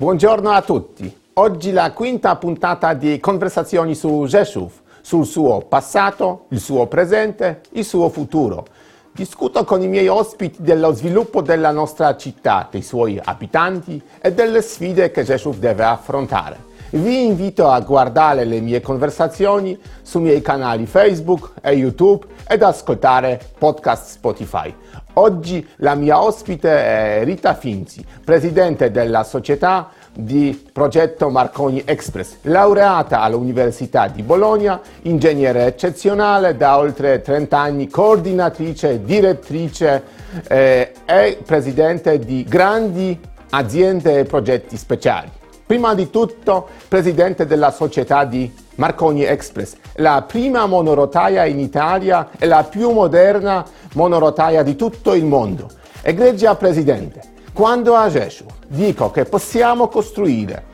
Buongiorno 0.00 0.50
a 0.50 0.62
tutti. 0.62 1.12
Oggi 1.32 1.72
la 1.72 1.90
quinta 1.90 2.36
puntata 2.36 2.94
di 2.94 3.18
conversazioni 3.18 3.96
su 3.96 4.26
Gesù, 4.28 4.70
sul 5.00 5.26
suo 5.26 5.62
passato, 5.62 6.44
il 6.50 6.60
suo 6.60 6.86
presente, 6.86 7.62
il 7.70 7.84
suo 7.84 8.08
futuro. 8.08 8.64
Discuto 9.10 9.64
con 9.64 9.82
i 9.82 9.88
miei 9.88 10.06
ospiti 10.06 10.62
dello 10.62 10.92
sviluppo 10.92 11.42
della 11.42 11.72
nostra 11.72 12.16
città, 12.16 12.68
dei 12.70 12.82
suoi 12.82 13.20
abitanti 13.20 14.00
e 14.20 14.32
delle 14.32 14.62
sfide 14.62 15.10
che 15.10 15.24
Gesù 15.24 15.50
deve 15.58 15.82
affrontare. 15.82 16.66
Vi 16.90 17.26
invito 17.26 17.68
a 17.68 17.80
guardare 17.80 18.44
le 18.44 18.60
mie 18.60 18.80
conversazioni 18.80 19.78
sui 20.00 20.22
miei 20.22 20.40
canali 20.40 20.86
Facebook 20.86 21.54
e 21.60 21.72
YouTube 21.72 22.24
ed 22.48 22.62
ascoltare 22.62 23.38
podcast 23.58 24.12
Spotify. 24.12 24.74
Oggi 25.14 25.66
la 25.76 25.94
mia 25.94 26.22
ospite 26.22 26.70
è 26.70 27.24
Rita 27.24 27.52
Finzi, 27.54 28.02
presidente 28.24 28.90
della 28.90 29.24
società 29.24 29.90
di 30.14 30.68
progetto 30.72 31.30
Marconi 31.30 31.82
Express, 31.84 32.36
laureata 32.42 33.20
all'Università 33.20 34.08
di 34.08 34.22
Bologna, 34.22 34.80
ingegnere 35.02 35.66
eccezionale 35.66 36.56
da 36.56 36.78
oltre 36.78 37.22
30 37.22 37.58
anni, 37.58 37.88
coordinatrice, 37.88 39.02
direttrice 39.02 40.02
eh, 40.48 40.92
e 41.04 41.38
presidente 41.44 42.18
di 42.18 42.44
grandi 42.44 43.18
aziende 43.50 44.18
e 44.18 44.24
progetti 44.24 44.76
speciali. 44.76 45.30
Prima 45.64 45.94
di 45.94 46.08
tutto, 46.08 46.66
presidente 46.88 47.44
della 47.44 47.70
società 47.70 48.24
di 48.24 48.50
Marconi 48.76 49.24
Express, 49.24 49.74
la 49.96 50.24
prima 50.26 50.64
monorotaia 50.66 51.44
in 51.44 51.58
Italia 51.58 52.30
e 52.38 52.46
la 52.46 52.64
più 52.64 52.90
moderna 52.90 53.64
monorotaia 53.94 54.62
di 54.62 54.76
tutto 54.76 55.12
il 55.12 55.26
mondo. 55.26 55.68
Egregia 56.00 56.54
Presidente, 56.54 57.20
quando 57.58 57.96
a 57.96 58.08
Gesù 58.08 58.44
dico 58.68 59.10
che 59.10 59.24
possiamo 59.24 59.88
costruire 59.88 60.66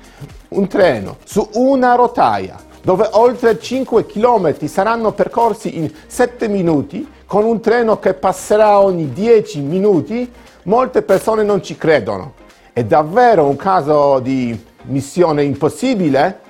un 0.49 0.69
treno 0.69 1.17
su 1.25 1.49
una 1.55 1.95
rotaia 1.95 2.59
dove 2.83 3.09
oltre 3.13 3.59
5 3.59 4.05
km 4.05 4.67
saranno 4.67 5.13
percorsi 5.13 5.79
in 5.79 5.91
7 6.07 6.47
minuti, 6.47 7.09
con 7.25 7.45
un 7.45 7.63
treno 7.63 7.99
che 7.99 8.13
passerà 8.13 8.81
ogni 8.81 9.15
10 9.15 9.61
minuti, 9.61 10.31
molte 10.65 11.01
persone 11.01 11.43
non 11.43 11.63
ci 11.63 11.79
credono. 11.79 12.35
È 12.75 12.85
davvero 12.85 13.47
un 13.47 13.57
caso 13.57 14.19
di 14.19 14.55
missione 14.83 15.43
impossibile? 15.43 16.41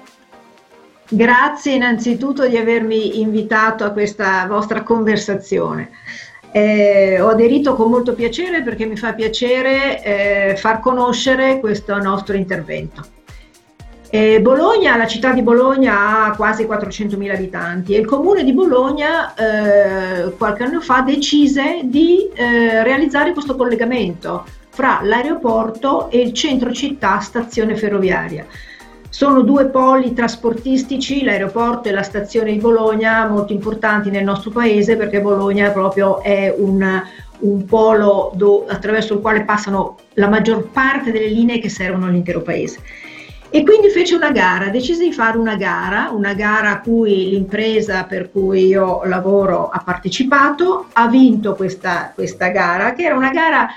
Grazie 1.07 1.75
innanzitutto 1.75 2.49
di 2.49 2.57
avermi 2.57 3.21
invitato 3.21 3.85
a 3.85 3.91
questa 3.91 4.45
vostra 4.49 4.83
conversazione. 4.83 5.91
Eh, 6.56 7.20
ho 7.20 7.30
aderito 7.30 7.74
con 7.74 7.91
molto 7.91 8.14
piacere 8.14 8.62
perché 8.62 8.86
mi 8.86 8.97
fa 8.97 9.12
piacere 9.12 10.00
eh, 10.05 10.56
far 10.56 10.78
conoscere 10.78 11.58
questo 11.58 11.98
nostro 11.98 12.36
intervento. 12.36 13.05
Eh, 14.08 14.41
Bologna, 14.41 14.97
la 14.97 15.08
città 15.08 15.32
di 15.32 15.42
Bologna 15.42 16.27
ha 16.27 16.36
quasi 16.36 16.62
400.000 16.62 17.34
abitanti 17.34 17.97
e 17.97 17.98
il 17.98 18.06
comune 18.06 18.44
di 18.44 18.52
Bologna 18.52 19.34
eh, 19.34 20.30
qualche 20.38 20.62
anno 20.62 20.80
fa 20.80 21.00
decise 21.00 21.80
di 21.82 22.30
eh, 22.32 22.84
realizzare 22.84 23.32
questo 23.32 23.56
collegamento 23.56 24.44
fra 24.69 25.00
l'aeroporto 25.02 26.08
e 26.08 26.20
il 26.20 26.32
centro 26.32 26.70
città 26.70 27.19
stazione 27.19 27.75
ferroviaria. 27.75 28.47
Sono 29.15 29.43
due 29.43 29.67
poli 29.67 30.12
trasportistici, 30.12 31.23
l'aeroporto 31.23 31.89
e 31.89 31.93
la 31.93 32.03
stazione 32.03 32.51
di 32.51 32.59
Bologna, 32.59 33.29
molto 33.29 33.53
importanti 33.53 34.11
nel 34.11 34.25
nostro 34.25 34.51
paese 34.51 34.97
perché 34.97 35.21
Bologna 35.21 35.71
proprio 35.71 36.21
è 36.21 36.53
un, 36.59 37.01
un 37.39 37.65
polo 37.65 38.33
do, 38.34 38.67
attraverso 38.67 39.15
il 39.15 39.21
quale 39.21 39.44
passano 39.44 39.99
la 40.15 40.27
maggior 40.27 40.69
parte 40.69 41.12
delle 41.12 41.28
linee 41.28 41.61
che 41.61 41.69
servono 41.69 42.06
all'intero 42.06 42.43
paese. 42.43 42.81
E 43.50 43.62
quindi 43.62 43.88
fece 43.91 44.16
una 44.16 44.33
gara, 44.33 44.66
decise 44.71 45.05
di 45.05 45.12
fare 45.12 45.38
una 45.38 45.55
gara, 45.55 46.11
una 46.11 46.34
gara 46.34 46.71
a 46.72 46.81
cui 46.81 47.31
l'impresa 47.31 48.03
per 48.03 48.33
cui 48.33 48.67
io 48.67 49.05
lavoro 49.05 49.69
ha 49.69 49.78
partecipato, 49.78 50.87
ha 50.93 51.06
vinto 51.06 51.55
questa, 51.55 52.11
questa 52.12 52.49
gara, 52.49 52.94
che 52.94 53.05
era 53.05 53.15
una 53.15 53.31
gara 53.31 53.69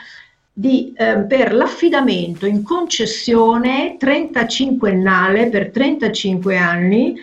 di, 0.59 0.91
eh, 0.97 1.19
per 1.19 1.53
l'affidamento 1.53 2.47
in 2.47 2.63
concessione 2.63 3.95
35ennale 3.99 5.51
per 5.51 5.69
35 5.69 6.57
anni 6.57 7.15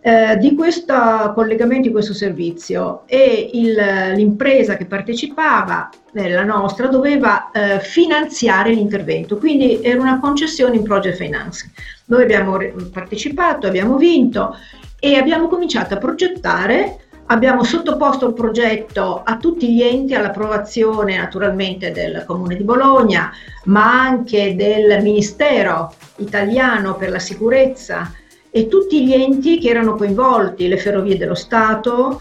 eh, 0.00 0.36
di 0.36 0.54
questo 0.54 1.32
collegamento 1.34 1.88
di 1.88 1.92
questo 1.92 2.14
servizio 2.14 3.02
e 3.06 3.50
il, 3.54 3.74
l'impresa 4.14 4.76
che 4.76 4.86
partecipava, 4.86 5.88
eh, 6.12 6.30
la 6.30 6.44
nostra, 6.44 6.86
doveva 6.86 7.50
eh, 7.50 7.80
finanziare 7.80 8.72
l'intervento, 8.72 9.36
quindi 9.36 9.80
era 9.82 10.00
una 10.00 10.20
concessione 10.20 10.76
in 10.76 10.84
project 10.84 11.16
finance. 11.16 11.72
Noi 12.04 12.22
abbiamo 12.22 12.56
partecipato, 12.92 13.66
abbiamo 13.66 13.96
vinto 13.96 14.56
e 15.00 15.16
abbiamo 15.16 15.48
cominciato 15.48 15.94
a 15.94 15.98
progettare 15.98 17.09
Abbiamo 17.30 17.62
sottoposto 17.62 18.26
il 18.26 18.34
progetto 18.34 19.22
a 19.24 19.36
tutti 19.36 19.72
gli 19.72 19.82
enti 19.82 20.14
all'approvazione 20.14 21.16
naturalmente 21.16 21.92
del 21.92 22.24
Comune 22.26 22.56
di 22.56 22.64
Bologna, 22.64 23.30
ma 23.66 24.02
anche 24.02 24.56
del 24.56 25.00
Ministero 25.00 25.94
italiano 26.16 26.96
per 26.96 27.10
la 27.10 27.20
sicurezza 27.20 28.12
e 28.50 28.66
tutti 28.66 29.06
gli 29.06 29.12
enti 29.12 29.60
che 29.60 29.68
erano 29.68 29.94
coinvolti, 29.94 30.66
le 30.66 30.76
ferrovie 30.76 31.16
dello 31.16 31.36
Stato, 31.36 32.20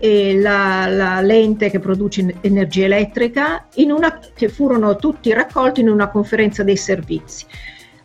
la, 0.00 0.86
la, 0.88 1.20
l'ente 1.20 1.70
che 1.70 1.78
produce 1.78 2.34
energia 2.40 2.86
elettrica, 2.86 3.68
una, 3.76 4.18
che 4.34 4.48
furono 4.48 4.96
tutti 4.96 5.32
raccolti 5.32 5.82
in 5.82 5.88
una 5.88 6.08
conferenza 6.08 6.64
dei 6.64 6.76
servizi. 6.76 7.46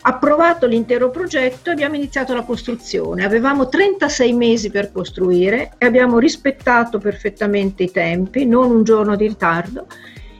Approvato 0.06 0.66
l'intero 0.66 1.10
progetto 1.10 1.70
abbiamo 1.70 1.96
iniziato 1.96 2.34
la 2.34 2.44
costruzione. 2.44 3.24
Avevamo 3.24 3.70
36 3.70 4.34
mesi 4.34 4.70
per 4.70 4.92
costruire 4.92 5.72
e 5.78 5.86
abbiamo 5.86 6.20
rispettato 6.20 6.98
perfettamente 6.98 7.84
i 7.84 7.92
tempi, 7.92 8.46
non 8.46 8.70
un 8.70 8.84
giorno 8.84 9.16
di 9.16 9.28
ritardo, 9.28 9.88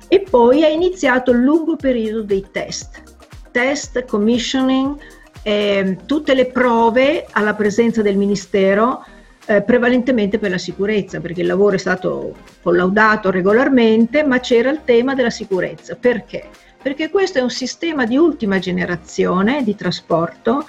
e 0.10 0.20
poi 0.20 0.64
è 0.64 0.68
iniziato 0.68 1.32
il 1.32 1.40
lungo 1.40 1.78
periodo 1.78 2.24
dei 2.24 2.46
test. 2.52 3.04
Test, 3.52 4.04
commissioning, 4.04 4.98
eh, 5.44 5.98
tutte 6.06 6.34
le 6.34 6.48
prove 6.48 7.26
alla 7.32 7.54
presenza 7.54 8.02
del 8.02 8.18
Ministero, 8.18 9.06
eh, 9.46 9.62
prevalentemente 9.62 10.40
per 10.40 10.50
la 10.50 10.58
sicurezza, 10.58 11.22
perché 11.22 11.40
il 11.40 11.48
lavoro 11.48 11.76
è 11.76 11.80
stato 11.80 12.36
collaudato 12.62 13.32
regolarmente, 13.32 14.24
ma 14.24 14.42
c'era 14.42 14.70
il 14.70 14.82
tema 14.84 15.16
della 15.16 15.30
sicurezza. 15.30 15.96
Perché? 15.96 16.50
Perché 16.84 17.10
questo 17.10 17.40
è 17.40 17.42
un 17.42 17.50
sistema 17.50 18.06
di 18.06 18.18
ultima 18.18 18.60
generazione 18.60 19.64
di 19.64 19.74
trasporto, 19.74 20.66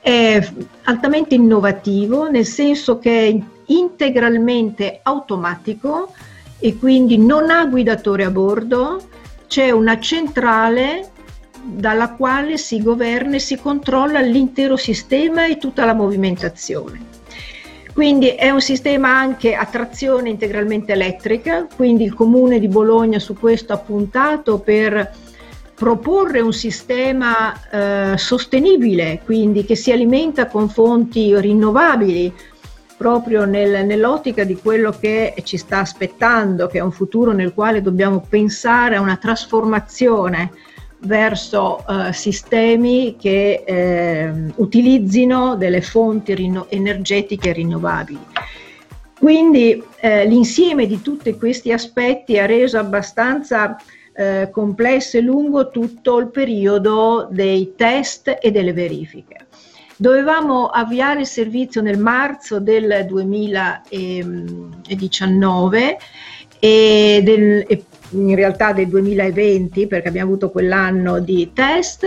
è 0.00 0.46
altamente 0.82 1.36
innovativo, 1.36 2.28
nel 2.28 2.44
senso 2.44 2.98
che 2.98 3.28
è 3.28 3.38
integralmente 3.66 4.98
automatico 5.04 6.12
e 6.58 6.76
quindi 6.76 7.16
non 7.16 7.48
ha 7.48 7.64
guidatore 7.66 8.24
a 8.24 8.30
bordo, 8.30 9.08
c'è 9.46 9.70
una 9.70 10.00
centrale 10.00 11.12
dalla 11.62 12.10
quale 12.10 12.58
si 12.58 12.82
governa 12.82 13.36
e 13.36 13.40
si 13.40 13.56
controlla 13.56 14.20
l'intero 14.20 14.76
sistema 14.76 15.46
e 15.46 15.58
tutta 15.58 15.84
la 15.84 15.94
movimentazione. 15.94 17.19
Quindi 17.92 18.28
è 18.28 18.50
un 18.50 18.60
sistema 18.60 19.16
anche 19.16 19.54
a 19.54 19.66
trazione 19.66 20.30
integralmente 20.30 20.92
elettrica, 20.92 21.66
quindi 21.74 22.04
il 22.04 22.14
comune 22.14 22.58
di 22.58 22.68
Bologna 22.68 23.18
su 23.18 23.34
questo 23.34 23.72
ha 23.72 23.78
puntato 23.78 24.58
per 24.58 25.12
proporre 25.74 26.40
un 26.40 26.52
sistema 26.52 27.54
eh, 28.12 28.18
sostenibile, 28.18 29.20
quindi 29.24 29.64
che 29.64 29.74
si 29.74 29.90
alimenta 29.90 30.46
con 30.46 30.68
fonti 30.68 31.38
rinnovabili, 31.38 32.32
proprio 32.96 33.46
nel, 33.46 33.86
nell'ottica 33.86 34.44
di 34.44 34.56
quello 34.56 34.90
che 34.90 35.34
ci 35.42 35.56
sta 35.56 35.78
aspettando, 35.78 36.66
che 36.66 36.78
è 36.78 36.82
un 36.82 36.92
futuro 36.92 37.32
nel 37.32 37.54
quale 37.54 37.80
dobbiamo 37.80 38.22
pensare 38.28 38.96
a 38.96 39.00
una 39.00 39.16
trasformazione 39.16 40.50
verso 41.00 41.84
eh, 41.86 42.12
sistemi 42.12 43.16
che 43.18 43.64
eh, 43.66 44.30
utilizzino 44.56 45.56
delle 45.56 45.80
fonti 45.80 46.34
rinno- 46.34 46.66
energetiche 46.68 47.52
rinnovabili. 47.52 48.20
Quindi 49.18 49.82
eh, 50.00 50.26
l'insieme 50.26 50.86
di 50.86 51.00
tutti 51.02 51.36
questi 51.36 51.72
aspetti 51.72 52.38
ha 52.38 52.46
reso 52.46 52.78
abbastanza 52.78 53.76
eh, 54.14 54.48
complesso 54.50 55.18
e 55.18 55.20
lungo 55.20 55.68
tutto 55.70 56.18
il 56.18 56.28
periodo 56.28 57.28
dei 57.30 57.74
test 57.76 58.38
e 58.40 58.50
delle 58.50 58.72
verifiche. 58.72 59.46
Dovevamo 59.96 60.68
avviare 60.68 61.20
il 61.20 61.26
servizio 61.26 61.82
nel 61.82 61.98
marzo 61.98 62.58
del 62.60 63.04
2019 63.06 65.98
e, 66.58 67.20
del, 67.22 67.66
e 67.68 67.84
in 68.10 68.34
realtà 68.34 68.72
del 68.72 68.88
2020 68.88 69.86
perché 69.86 70.08
abbiamo 70.08 70.30
avuto 70.30 70.50
quell'anno 70.50 71.20
di 71.20 71.50
test 71.52 72.06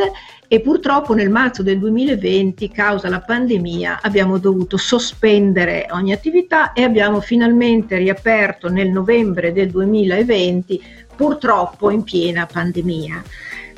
e 0.54 0.60
purtroppo 0.60 1.16
nel 1.16 1.32
marzo 1.32 1.64
del 1.64 1.80
2020, 1.80 2.70
causa 2.70 3.10
la 3.10 3.22
pandemia, 3.22 4.02
abbiamo 4.04 4.38
dovuto 4.38 4.78
sospendere 4.78 5.88
ogni 5.90 6.12
attività 6.12 6.74
e 6.74 6.84
abbiamo 6.84 7.22
finalmente 7.22 7.98
riaperto 7.98 8.70
nel 8.70 8.90
novembre 8.90 9.52
del 9.52 9.72
2020, 9.72 10.80
purtroppo 11.16 11.90
in 11.90 12.04
piena 12.04 12.46
pandemia. 12.46 13.24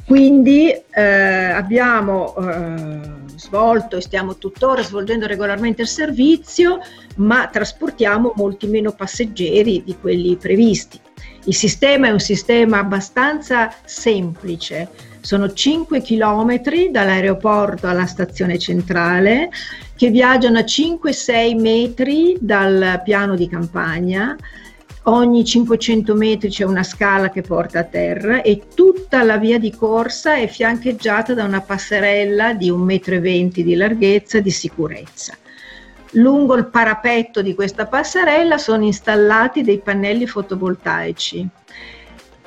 Quindi 0.06 0.70
eh, 0.70 1.02
abbiamo 1.02 2.36
eh, 2.36 3.00
svolto 3.38 3.96
e 3.96 4.02
stiamo 4.02 4.38
tuttora 4.38 4.84
svolgendo 4.84 5.28
regolarmente 5.28 5.82
il 5.82 5.88
servizio, 5.88 6.80
ma 7.16 7.48
trasportiamo 7.48 8.34
molti 8.36 8.68
meno 8.68 8.92
passeggeri 8.92 9.82
di 9.86 9.96
quelli 10.00 10.36
previsti. 10.36 11.00
Il 11.46 11.56
sistema 11.56 12.08
è 12.08 12.12
un 12.12 12.20
sistema 12.20 12.80
abbastanza 12.80 13.74
semplice, 13.86 14.90
sono 15.22 15.54
5 15.54 16.02
km 16.02 16.62
dall'aeroporto 16.92 17.88
alla 17.88 18.06
stazione 18.06 18.58
centrale 18.58 19.50
che 19.96 20.10
viaggiano 20.10 20.60
a 20.60 20.62
5-6 20.62 21.60
metri 21.60 22.38
dal 22.40 23.02
piano 23.04 23.36
di 23.36 23.48
campagna 23.48 24.36
ogni 25.08 25.44
500 25.44 26.16
metri 26.16 26.50
c'è 26.50 26.64
una 26.64 26.84
scala 26.84 27.30
che 27.30 27.42
porta 27.42 27.80
a 27.80 27.84
terra 27.84 28.42
e 28.42 28.62
tutta 28.74 29.24
la 29.24 29.38
via 29.38 29.60
di 29.60 29.72
corsa 29.72 30.36
è 30.36 30.48
fiancheggiata 30.48 31.34
da 31.34 31.44
una 31.44 31.62
passerella 31.62 32.54
di 32.54 32.72
1,20 32.72 33.46
m 33.46 33.50
di 33.50 33.76
larghezza 33.76 34.40
di 34.40 34.52
sicurezza. 34.52 35.38
Lungo 36.16 36.56
il 36.56 36.68
parapetto 36.68 37.42
di 37.42 37.54
questa 37.54 37.86
passerella 37.86 38.58
sono 38.58 38.84
installati 38.84 39.64
dei 39.64 39.80
pannelli 39.80 40.28
fotovoltaici 40.28 41.48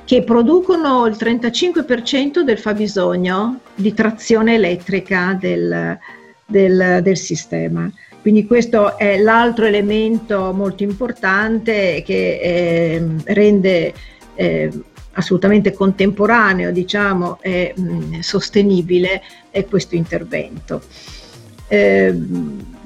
che 0.05 0.23
producono 0.23 1.05
il 1.07 1.17
35% 1.19 2.41
del 2.41 2.59
fabbisogno 2.59 3.61
di 3.75 3.93
trazione 3.93 4.55
elettrica 4.55 5.37
del, 5.39 5.99
del, 6.47 7.01
del 7.03 7.17
sistema. 7.19 7.91
Quindi 8.23 8.47
questo 8.47 8.97
è 8.97 9.19
l'altro 9.19 9.67
elemento 9.67 10.53
molto 10.55 10.83
importante 10.83 12.03
che 12.07 12.39
eh, 12.41 13.07
rende 13.25 13.93
eh, 14.35 14.71
assolutamente 15.13 15.75
contemporaneo 15.75 16.71
diciamo, 16.71 17.39
e 17.43 17.75
sostenibile 18.21 19.21
è 19.51 19.67
questo 19.67 19.95
intervento. 19.95 20.81
Eh, 21.69 22.19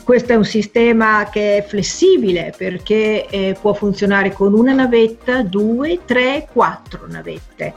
questo 0.04 0.32
è 0.32 0.36
un 0.36 0.44
sistema 0.44 1.28
che 1.30 1.58
è 1.58 1.64
flessibile 1.64 2.52
perché 2.56 3.26
eh, 3.26 3.56
può 3.60 3.72
funzionare 3.72 4.32
con 4.32 4.54
una 4.54 4.72
navetta, 4.72 5.42
due, 5.42 6.00
tre, 6.04 6.48
quattro 6.52 7.06
navette. 7.08 7.74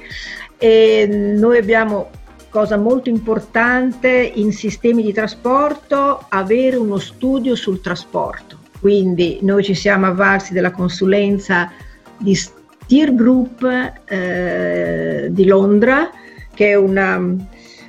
E 0.58 1.08
noi 1.08 1.58
abbiamo 1.58 2.10
cosa 2.50 2.78
molto 2.78 3.10
importante 3.10 4.10
in 4.10 4.54
sistemi 4.54 5.04
di 5.04 5.12
trasporto, 5.12 6.26
avere 6.30 6.78
uno 6.78 6.98
studio 6.98 7.56
sul 7.56 7.82
trasporto. 7.82 8.60
Quindi 8.80 9.40
noi 9.42 9.64
ci 9.64 9.74
siamo 9.74 10.06
avvalsi 10.08 10.54
della 10.54 10.72
consulenza 10.72 11.72
di 12.18 12.34
Steer 12.34 13.14
Group 13.14 13.64
eh, 14.06 15.28
di 15.32 15.46
Londra, 15.46 16.10
che 16.54 16.70
è 16.70 16.76
una 16.76 17.22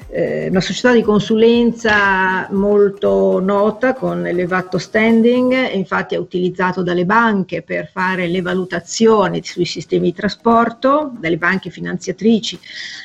eh, 0.08 0.48
una 0.48 0.60
società 0.60 0.92
di 0.92 1.02
consulenza 1.02 2.48
molto 2.52 3.40
nota 3.40 3.94
con 3.94 4.26
elevato 4.26 4.78
standing, 4.78 5.72
infatti 5.72 6.14
è 6.14 6.18
utilizzato 6.18 6.82
dalle 6.82 7.04
banche 7.04 7.62
per 7.62 7.90
fare 7.92 8.28
le 8.28 8.40
valutazioni 8.40 9.42
sui 9.44 9.64
sistemi 9.64 10.10
di 10.10 10.14
trasporto, 10.14 11.12
dalle 11.18 11.38
banche 11.38 11.70
finanziatrici 11.70 12.58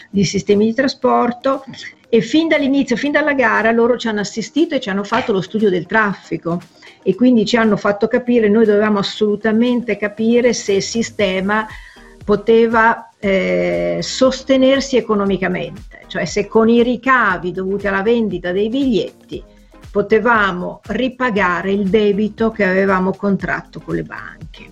di 0.10 0.24
sistemi 0.24 0.66
di 0.66 0.74
trasporto. 0.74 1.64
E 2.14 2.20
fin 2.20 2.50
dall'inizio, 2.50 2.98
fin 2.98 3.14
dalla 3.14 3.34
gara, 3.34 3.72
loro 3.72 3.98
ci 3.98 4.10
hanno 4.10 4.20
assistito 4.20 4.76
e 4.76 4.82
ci 4.82 4.90
hanno 4.90 5.06
fatto 5.06 5.32
lo 5.32 5.42
studio 5.42 5.70
del 5.70 5.86
traffico. 5.86 6.62
E 7.04 7.16
quindi 7.16 7.46
ci 7.46 7.58
hanno 7.58 7.78
fatto 7.78 8.08
capire, 8.08 8.48
noi 8.48 8.66
dovevamo 8.66 9.00
assolutamente 9.00 9.98
capire 9.98 10.54
se 10.54 10.74
il 10.74 10.84
sistema 10.84 11.66
poteva 12.24 13.11
eh, 13.22 14.00
sostenersi 14.02 14.98
economicamente, 14.98 16.02
cioè 16.08 16.26
se 16.26 16.48
con 16.48 16.68
i 16.70 16.82
ricavi 16.82 17.52
dovuti 17.52 17.88
alla 17.88 18.02
vendita 18.02 18.52
dei 18.52 18.68
biglietti 18.68 19.44
potevamo 19.92 20.80
ripagare 20.88 21.72
il 21.72 21.88
debito 21.88 22.50
che 22.50 22.64
avevamo 22.64 23.12
contratto 23.12 23.80
con 23.80 23.96
le 23.96 24.04
banche. 24.04 24.72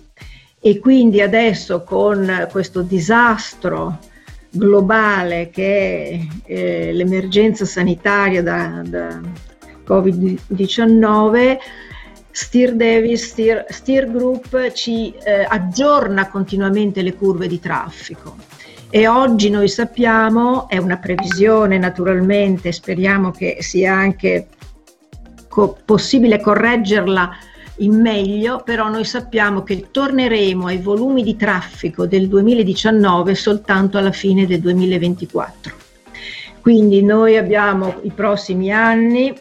E 0.58 0.78
quindi 0.80 1.20
adesso 1.20 1.84
con 1.84 2.48
questo 2.50 2.82
disastro 2.82 3.98
globale 4.50 5.50
che 5.50 6.28
è 6.44 6.52
eh, 6.52 6.92
l'emergenza 6.92 7.64
sanitaria 7.64 8.42
da, 8.42 8.82
da 8.84 9.20
Covid-19, 9.86 11.58
Steer 12.30 12.74
Davis, 12.74 13.26
Steer, 13.28 13.66
Steer 13.68 14.10
Group 14.10 14.72
ci 14.72 15.12
eh, 15.24 15.46
aggiorna 15.48 16.28
continuamente 16.28 17.02
le 17.02 17.14
curve 17.14 17.48
di 17.48 17.58
traffico 17.58 18.36
e 18.92 19.06
oggi 19.06 19.50
noi 19.50 19.68
sappiamo, 19.68 20.68
è 20.68 20.76
una 20.76 20.98
previsione 20.98 21.78
naturalmente, 21.78 22.72
speriamo 22.72 23.30
che 23.30 23.58
sia 23.60 23.94
anche 23.94 24.48
co- 25.48 25.76
possibile 25.84 26.40
correggerla 26.40 27.30
in 27.76 28.00
meglio, 28.00 28.62
però 28.64 28.88
noi 28.88 29.04
sappiamo 29.04 29.62
che 29.62 29.88
torneremo 29.90 30.66
ai 30.66 30.78
volumi 30.78 31.22
di 31.22 31.36
traffico 31.36 32.06
del 32.06 32.28
2019 32.28 33.34
soltanto 33.34 33.96
alla 33.96 34.12
fine 34.12 34.46
del 34.46 34.60
2024. 34.60 35.72
Quindi 36.60 37.02
noi 37.02 37.36
abbiamo 37.36 38.00
i 38.02 38.10
prossimi 38.10 38.72
anni 38.72 39.32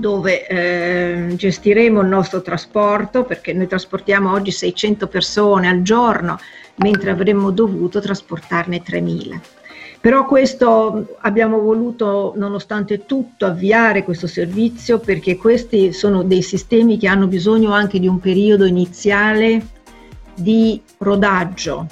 dove 0.00 0.46
eh, 0.46 1.34
gestiremo 1.36 2.00
il 2.00 2.08
nostro 2.08 2.42
trasporto 2.42 3.22
perché 3.24 3.52
noi 3.52 3.68
trasportiamo 3.68 4.32
oggi 4.32 4.50
600 4.50 5.06
persone 5.06 5.68
al 5.68 5.82
giorno 5.82 6.38
mentre 6.76 7.10
avremmo 7.10 7.50
dovuto 7.50 8.00
trasportarne 8.00 8.82
3000. 8.82 9.40
Però 10.00 10.24
questo 10.24 11.18
abbiamo 11.20 11.60
voluto, 11.60 12.32
nonostante 12.34 13.04
tutto, 13.04 13.44
avviare 13.44 14.02
questo 14.02 14.26
servizio 14.26 14.98
perché 14.98 15.36
questi 15.36 15.92
sono 15.92 16.22
dei 16.22 16.40
sistemi 16.40 16.96
che 16.96 17.06
hanno 17.06 17.26
bisogno 17.26 17.72
anche 17.72 18.00
di 18.00 18.08
un 18.08 18.18
periodo 18.18 18.64
iniziale 18.64 19.62
di 20.34 20.80
rodaggio 20.98 21.86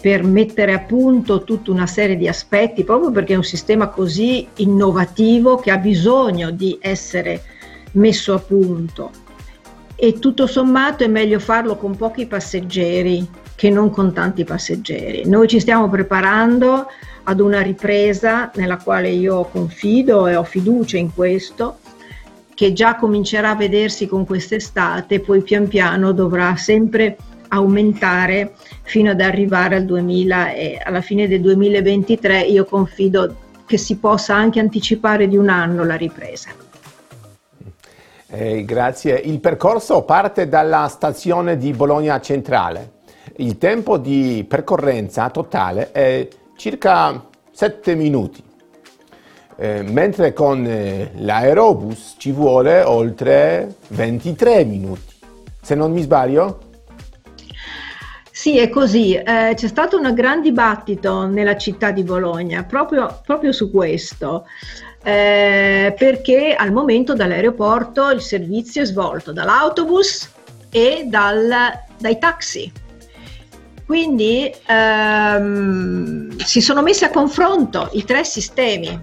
per 0.00 0.22
mettere 0.22 0.72
a 0.72 0.80
punto 0.80 1.42
tutta 1.42 1.70
una 1.70 1.86
serie 1.86 2.16
di 2.16 2.28
aspetti, 2.28 2.84
proprio 2.84 3.10
perché 3.10 3.34
è 3.34 3.36
un 3.36 3.44
sistema 3.44 3.88
così 3.88 4.46
innovativo 4.56 5.56
che 5.56 5.70
ha 5.70 5.78
bisogno 5.78 6.50
di 6.50 6.78
essere 6.80 7.42
messo 7.92 8.34
a 8.34 8.38
punto. 8.38 9.10
E 9.96 10.20
tutto 10.20 10.46
sommato 10.46 11.02
è 11.02 11.08
meglio 11.08 11.40
farlo 11.40 11.76
con 11.76 11.96
pochi 11.96 12.26
passeggeri 12.26 13.28
che 13.56 13.70
non 13.70 13.90
con 13.90 14.12
tanti 14.12 14.44
passeggeri. 14.44 15.28
Noi 15.28 15.48
ci 15.48 15.58
stiamo 15.58 15.88
preparando 15.88 16.86
ad 17.24 17.40
una 17.40 17.60
ripresa 17.60 18.52
nella 18.54 18.76
quale 18.76 19.08
io 19.08 19.44
confido 19.50 20.28
e 20.28 20.36
ho 20.36 20.44
fiducia 20.44 20.96
in 20.96 21.12
questo, 21.12 21.80
che 22.54 22.72
già 22.72 22.94
comincerà 22.94 23.50
a 23.50 23.56
vedersi 23.56 24.06
con 24.06 24.24
quest'estate, 24.24 25.20
poi 25.20 25.42
pian 25.42 25.66
piano 25.66 26.12
dovrà 26.12 26.54
sempre 26.56 27.16
aumentare 27.48 28.54
fino 28.88 29.10
ad 29.10 29.20
arrivare 29.20 29.76
al 29.76 29.84
2000 29.84 30.52
e 30.52 30.80
alla 30.82 31.00
fine 31.00 31.28
del 31.28 31.40
2023 31.40 32.40
io 32.40 32.64
confido 32.64 33.36
che 33.66 33.78
si 33.78 33.96
possa 33.98 34.34
anche 34.34 34.60
anticipare 34.60 35.28
di 35.28 35.36
un 35.36 35.48
anno 35.48 35.84
la 35.84 35.96
ripresa. 35.96 36.50
Eh, 38.30 38.64
grazie. 38.64 39.14
Il 39.16 39.40
percorso 39.40 40.02
parte 40.02 40.48
dalla 40.48 40.88
stazione 40.88 41.56
di 41.56 41.72
Bologna 41.72 42.20
Centrale 42.20 42.96
il 43.36 43.58
tempo 43.58 43.98
di 43.98 44.44
percorrenza 44.48 45.28
totale 45.30 45.92
è 45.92 46.26
circa 46.56 47.24
7 47.52 47.94
minuti, 47.94 48.42
eh, 49.56 49.82
mentre 49.82 50.32
con 50.32 50.64
eh, 50.66 51.12
l'aerobus 51.16 52.14
ci 52.18 52.32
vuole 52.32 52.82
oltre 52.82 53.76
23 53.88 54.64
minuti. 54.64 55.14
Se 55.60 55.74
non 55.74 55.92
mi 55.92 56.02
sbaglio? 56.02 56.67
Sì, 58.38 58.56
è 58.56 58.68
così. 58.68 59.14
Eh, 59.14 59.54
c'è 59.56 59.66
stato 59.66 59.98
un 59.98 60.14
gran 60.14 60.40
dibattito 60.42 61.26
nella 61.26 61.56
città 61.56 61.90
di 61.90 62.04
Bologna 62.04 62.62
proprio, 62.62 63.20
proprio 63.26 63.50
su 63.50 63.68
questo. 63.68 64.46
Eh, 65.02 65.92
perché 65.98 66.54
al 66.54 66.70
momento 66.70 67.14
dall'aeroporto 67.14 68.10
il 68.10 68.20
servizio 68.20 68.82
è 68.82 68.84
svolto 68.84 69.32
dall'autobus 69.32 70.30
e 70.70 71.06
dal, 71.06 71.52
dai 71.98 72.18
taxi. 72.20 72.70
Quindi 73.84 74.54
ehm, 74.68 76.36
si 76.36 76.60
sono 76.60 76.80
messi 76.80 77.02
a 77.02 77.10
confronto 77.10 77.88
i 77.94 78.04
tre 78.04 78.22
sistemi, 78.22 78.96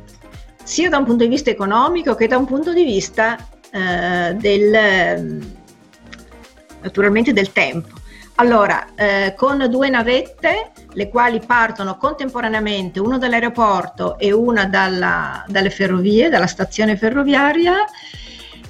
sia 0.63 0.88
da 0.88 0.98
un 0.98 1.04
punto 1.04 1.25
di 1.25 1.30
vista 1.30 1.50
economico 1.50 2.15
che 2.15 2.27
da 2.27 2.38
un 2.38 2.46
punto 2.46 2.72
di 2.72 2.86
vista 2.86 3.36
eh, 3.70 4.34
del, 4.36 5.46
naturalmente 6.82 7.34
del 7.34 7.51
tempo. 7.51 7.95
Allora, 8.38 8.88
eh, 8.96 9.34
con 9.38 9.65
due 9.70 9.89
navette, 9.89 10.72
le 10.92 11.08
quali 11.08 11.39
partono 11.39 11.98
contemporaneamente, 11.98 13.00
una 13.00 13.18
dall'aeroporto 13.18 14.18
e 14.18 14.34
una 14.34 14.65
dalla, 14.65 15.46
dalle 15.48 15.70
ferrovie, 15.70 16.27
dalla 16.27 16.46
stazione 16.46 16.98
ferroviaria, 16.98 17.75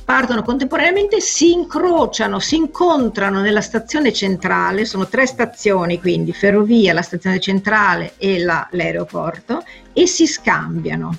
partono 0.05 0.43
contemporaneamente, 0.43 1.19
si 1.19 1.51
incrociano, 1.51 2.37
si 2.37 2.57
incontrano 2.57 3.41
nella 3.41 3.61
stazione 3.61 4.13
centrale, 4.13 4.85
sono 4.85 5.07
tre 5.07 5.25
stazioni 5.25 5.99
quindi, 5.99 6.31
ferrovia, 6.31 6.93
la 6.93 7.01
stazione 7.01 7.39
centrale 7.39 8.13
e 8.17 8.37
la, 8.37 8.67
l'aeroporto, 8.69 9.63
e 9.93 10.05
si 10.05 10.27
scambiano. 10.27 11.17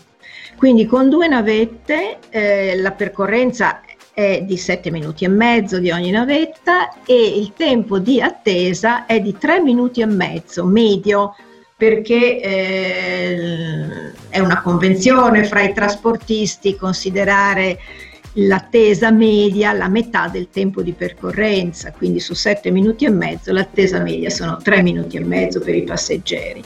Quindi 0.57 0.87
con 0.87 1.09
due 1.11 1.27
navette 1.27 2.19
eh, 2.31 2.77
la 2.77 2.93
percorrenza 2.93 3.81
è 4.17 4.41
di 4.45 4.57
7 4.57 4.91
minuti 4.91 5.27
e 5.27 5.29
mezzo 5.29 5.79
di 5.79 5.91
ogni 5.91 6.11
navetta 6.11 7.03
e 7.05 7.39
il 7.39 7.53
tempo 7.55 7.99
di 7.99 8.19
attesa 8.23 9.05
è 9.05 9.21
di 9.21 9.37
3 9.37 9.61
minuti 9.61 10.01
e 10.01 10.07
mezzo, 10.07 10.65
medio, 10.65 11.37
perché 11.77 12.41
eh, 12.41 14.13
è 14.31 14.39
una 14.39 14.63
convenzione 14.63 15.45
fra 15.45 15.61
i 15.61 15.75
trasportisti 15.75 16.77
considerare 16.77 17.79
l'attesa 18.37 19.11
media 19.11 19.75
la 19.75 19.89
metà 19.89 20.29
del 20.29 20.49
tempo 20.49 20.81
di 20.81 20.93
percorrenza, 20.93 21.93
quindi 21.93 22.19
su 22.19 22.33
7 22.33 22.71
minuti 22.71 23.05
e 23.05 23.11
mezzo 23.11 23.53
l'attesa 23.53 23.99
media 23.99 24.31
sono 24.31 24.57
3 24.57 24.81
minuti 24.81 25.19
e 25.19 25.25
mezzo 25.25 25.61
per 25.61 25.75
i 25.75 25.83
passeggeri. 25.83 26.65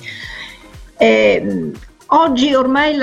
Eh, 0.97 1.73
oggi 2.07 2.54
ormai 2.54 2.97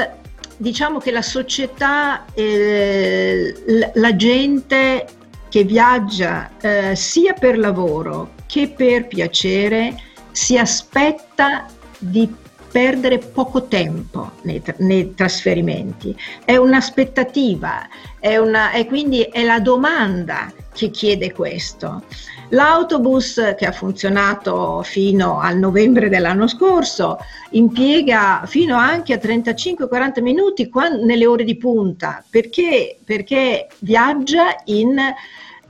diciamo 0.58 1.00
che 1.00 1.12
la 1.12 1.22
società, 1.22 2.26
eh, 2.34 3.92
la 3.94 4.16
gente 4.16 5.06
che 5.50 5.64
viaggia 5.64 6.52
eh, 6.60 6.96
sia 6.96 7.34
per 7.34 7.58
lavoro 7.58 8.34
che 8.48 8.74
per 8.76 9.08
piacere 9.08 9.96
si 10.32 10.58
aspetta 10.58 11.66
di 11.98 12.32
perdere 12.72 13.18
poco 13.20 13.66
tempo 13.68 14.32
nei, 14.44 14.62
nei 14.78 15.14
trasferimenti. 15.14 16.16
È 16.44 16.56
un'aspettativa, 16.56 17.88
è 18.20 18.38
una, 18.38 18.72
e 18.72 18.86
quindi 18.86 19.22
è 19.22 19.44
la 19.44 19.60
domanda 19.60 20.52
che 20.74 20.90
chiede 20.90 21.32
questo. 21.34 22.04
L'autobus 22.50 23.56
che 23.58 23.66
ha 23.66 23.74
funzionato 23.74 24.82
fino 24.84 25.40
al 25.40 25.58
novembre 25.58 26.08
dell'anno 26.08 26.48
scorso 26.48 27.18
impiega 27.52 28.44
fino 28.46 28.78
anche 28.78 29.14
a 29.14 29.18
35-40 29.18 30.22
minuti 30.22 30.70
quando, 30.70 31.04
nelle 31.04 31.26
ore 31.26 31.44
di 31.44 31.58
punta 31.58 32.24
perché, 32.30 33.00
perché 33.04 33.68
viaggia 33.80 34.56
in 34.66 34.98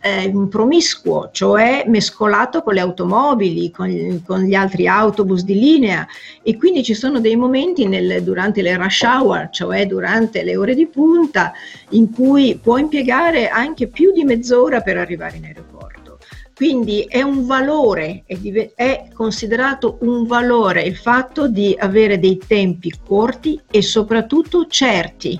eh, 0.07 0.47
promiscuo, 0.49 1.29
cioè 1.31 1.83
mescolato 1.87 2.61
con 2.61 2.73
le 2.73 2.79
automobili, 2.79 3.71
con, 3.71 4.21
con, 4.25 4.41
gli 4.41 4.53
altri 4.53 4.87
autobus 4.87 5.43
di 5.43 5.59
linea 5.59 6.07
e 6.41 6.57
quindi 6.57 6.83
ci 6.83 6.93
sono 6.93 7.19
dei 7.19 7.35
momenti 7.35 7.87
nel, 7.87 8.23
durante 8.23 8.61
le 8.61 8.75
rush 8.77 9.01
hour, 9.01 9.49
cioè 9.51 9.85
durante 9.85 10.43
le 10.43 10.55
ore 10.55 10.75
di 10.75 10.87
punta, 10.87 11.51
in 11.89 12.11
cui 12.11 12.59
può 12.61 12.77
impiegare 12.77 13.49
anche 13.49 13.87
più 13.87 14.11
di 14.11 14.23
mezz'ora 14.23 14.81
per 14.81 14.97
arrivare 14.97 15.37
in 15.37 15.45
aeroporto. 15.45 16.19
Quindi 16.55 17.05
è 17.07 17.21
un 17.21 17.45
valore, 17.45 18.23
è, 18.25 18.71
è 18.73 19.09
considerato 19.13 19.99
un 20.01 20.25
valore 20.25 20.81
il 20.81 20.95
fatto 20.95 21.47
di 21.47 21.75
avere 21.77 22.17
dei 22.17 22.41
tempi 22.45 22.91
corti 23.05 23.61
e 23.69 23.83
soprattutto 23.83 24.65
certi. 24.65 25.39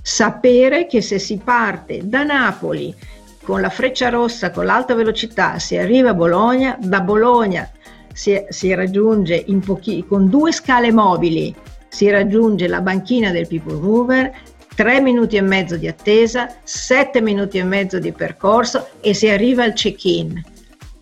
Sapere 0.00 0.86
che 0.86 1.02
se 1.02 1.18
si 1.18 1.38
parte 1.44 2.08
da 2.08 2.22
Napoli 2.22 2.94
con 3.46 3.60
la 3.60 3.70
freccia 3.70 4.08
rossa, 4.08 4.50
con 4.50 4.64
l'alta 4.64 4.96
velocità, 4.96 5.60
si 5.60 5.76
arriva 5.76 6.10
a 6.10 6.14
Bologna, 6.14 6.76
da 6.80 7.00
Bologna 7.00 7.70
si, 8.12 8.44
si 8.48 8.74
raggiunge 8.74 9.44
pochi, 9.64 10.04
con 10.04 10.28
due 10.28 10.50
scale 10.50 10.90
mobili, 10.90 11.54
si 11.86 12.10
raggiunge 12.10 12.66
la 12.66 12.80
banchina 12.80 13.30
del 13.30 13.46
People 13.46 13.78
Mover, 13.78 14.32
tre 14.74 15.00
minuti 15.00 15.36
e 15.36 15.42
mezzo 15.42 15.76
di 15.76 15.86
attesa, 15.86 16.56
sette 16.64 17.20
minuti 17.20 17.58
e 17.58 17.62
mezzo 17.62 18.00
di 18.00 18.10
percorso 18.10 18.88
e 19.00 19.14
si 19.14 19.28
arriva 19.28 19.62
al 19.62 19.74
check-in. 19.74 20.42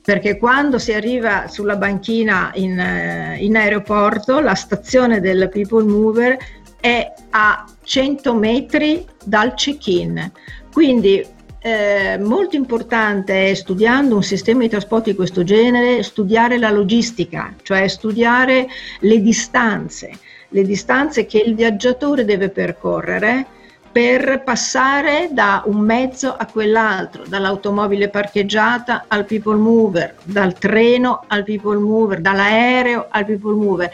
Perché 0.02 0.36
quando 0.36 0.78
si 0.78 0.92
arriva 0.92 1.48
sulla 1.48 1.76
banchina 1.76 2.50
in, 2.56 2.78
eh, 2.78 3.38
in 3.40 3.56
aeroporto, 3.56 4.40
la 4.40 4.54
stazione 4.54 5.18
del 5.20 5.48
People 5.50 5.84
Mover 5.84 6.36
è 6.78 7.10
a 7.30 7.64
100 7.82 8.34
metri 8.34 9.06
dal 9.24 9.54
check-in. 9.54 10.30
Quindi 10.70 11.24
eh, 11.66 12.18
molto 12.18 12.56
importante 12.56 13.48
è 13.48 13.54
studiando 13.54 14.16
un 14.16 14.22
sistema 14.22 14.60
di 14.60 14.68
trasporto 14.68 15.08
di 15.08 15.16
questo 15.16 15.44
genere, 15.44 16.02
studiare 16.02 16.58
la 16.58 16.70
logistica, 16.70 17.54
cioè 17.62 17.88
studiare 17.88 18.66
le 19.00 19.22
distanze, 19.22 20.10
le 20.50 20.62
distanze 20.62 21.24
che 21.24 21.38
il 21.38 21.54
viaggiatore 21.54 22.26
deve 22.26 22.50
percorrere 22.50 23.46
per 23.90 24.42
passare 24.44 25.30
da 25.32 25.62
un 25.64 25.78
mezzo 25.78 26.36
a 26.36 26.44
quell'altro, 26.44 27.22
dall'automobile 27.26 28.10
parcheggiata 28.10 29.06
al 29.08 29.24
people 29.24 29.56
mover, 29.56 30.16
dal 30.22 30.52
treno 30.58 31.24
al 31.28 31.44
people 31.44 31.78
mover, 31.78 32.20
dall'aereo 32.20 33.06
al 33.08 33.24
people 33.24 33.54
mover 33.54 33.90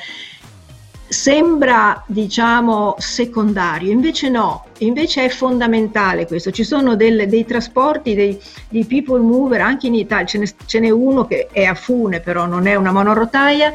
sembra 1.11 2.05
diciamo 2.07 2.95
secondario, 2.99 3.91
invece 3.91 4.29
no, 4.29 4.67
invece 4.79 5.25
è 5.25 5.29
fondamentale 5.29 6.25
questo. 6.25 6.53
Ci 6.53 6.63
sono 6.63 6.95
del, 6.95 7.29
dei 7.29 7.45
trasporti, 7.45 8.15
dei, 8.15 8.41
dei, 8.69 8.85
people 8.85 9.19
mover 9.19 9.61
anche 9.61 9.89
in 9.89 9.97
Italia, 9.97 10.25
ce, 10.27 10.39
ne, 10.39 10.49
ce 10.67 10.79
n'è 10.79 10.89
uno 10.89 11.27
che 11.27 11.49
è 11.51 11.65
a 11.65 11.75
Fune, 11.75 12.21
però 12.21 12.47
non 12.47 12.69
è 12.69 12.77
una 12.77 12.93
monorotaia, 12.93 13.73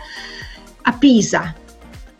a 0.83 0.93
Pisa 0.93 1.53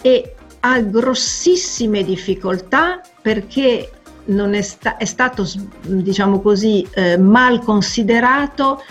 e 0.02 0.36
ha 0.60 0.80
grossissime 0.82 2.04
difficoltà 2.04 3.00
perché 3.22 3.92
non 4.26 4.54
è, 4.54 4.62
sta, 4.62 4.98
è 4.98 5.06
stato, 5.06 5.50
diciamo 5.82 6.42
così, 6.42 6.86
eh, 6.94 7.18
mal 7.18 7.64
considerato 7.64 8.84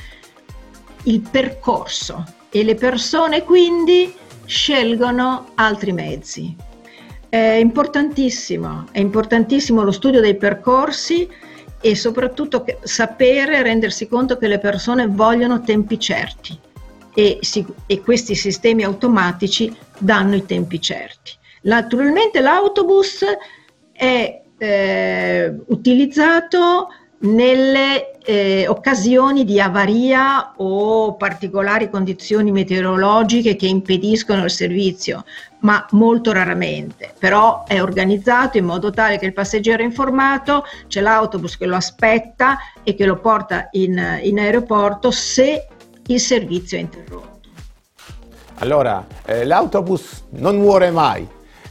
il 1.02 1.20
percorso 1.20 2.24
e 2.48 2.64
le 2.64 2.76
persone 2.76 3.44
quindi 3.44 4.14
scelgono 4.46 5.50
altri 5.54 5.92
mezzi. 5.92 6.54
È 7.28 7.36
importantissimo, 7.36 8.86
è 8.92 9.00
importantissimo 9.00 9.82
lo 9.82 9.90
studio 9.90 10.20
dei 10.20 10.36
percorsi 10.36 11.28
e 11.80 11.94
soprattutto 11.96 12.64
sapere, 12.82 13.62
rendersi 13.62 14.08
conto 14.08 14.38
che 14.38 14.48
le 14.48 14.58
persone 14.58 15.06
vogliono 15.06 15.60
tempi 15.60 15.98
certi 15.98 16.58
e, 17.14 17.38
si, 17.40 17.64
e 17.86 18.00
questi 18.00 18.34
sistemi 18.34 18.84
automatici 18.84 19.74
danno 19.98 20.34
i 20.34 20.46
tempi 20.46 20.80
certi. 20.80 21.32
Naturalmente 21.62 22.40
l'autobus 22.40 23.24
è 23.92 24.42
eh, 24.56 25.54
utilizzato 25.66 26.88
nelle 27.18 28.13
eh, 28.24 28.66
occasioni 28.66 29.44
di 29.44 29.60
avaria 29.60 30.54
o 30.56 31.14
particolari 31.14 31.90
condizioni 31.90 32.50
meteorologiche 32.50 33.54
che 33.54 33.66
impediscono 33.66 34.44
il 34.44 34.50
servizio, 34.50 35.24
ma 35.60 35.86
molto 35.90 36.32
raramente. 36.32 37.12
Però 37.18 37.64
è 37.66 37.82
organizzato 37.82 38.56
in 38.56 38.64
modo 38.64 38.90
tale 38.90 39.18
che 39.18 39.26
il 39.26 39.34
passeggero 39.34 39.82
è 39.82 39.84
informato, 39.84 40.64
c'è 40.88 41.00
l'autobus 41.00 41.56
che 41.58 41.66
lo 41.66 41.76
aspetta 41.76 42.58
e 42.82 42.94
che 42.94 43.04
lo 43.04 43.18
porta 43.18 43.68
in, 43.72 44.20
in 44.22 44.38
aeroporto 44.38 45.10
se 45.10 45.68
il 46.06 46.20
servizio 46.20 46.78
è 46.78 46.80
interrotto. 46.80 47.32
Allora, 48.58 49.04
eh, 49.26 49.44
l'autobus 49.44 50.24
non 50.30 50.56
muore 50.56 50.90
mai, 50.90 51.26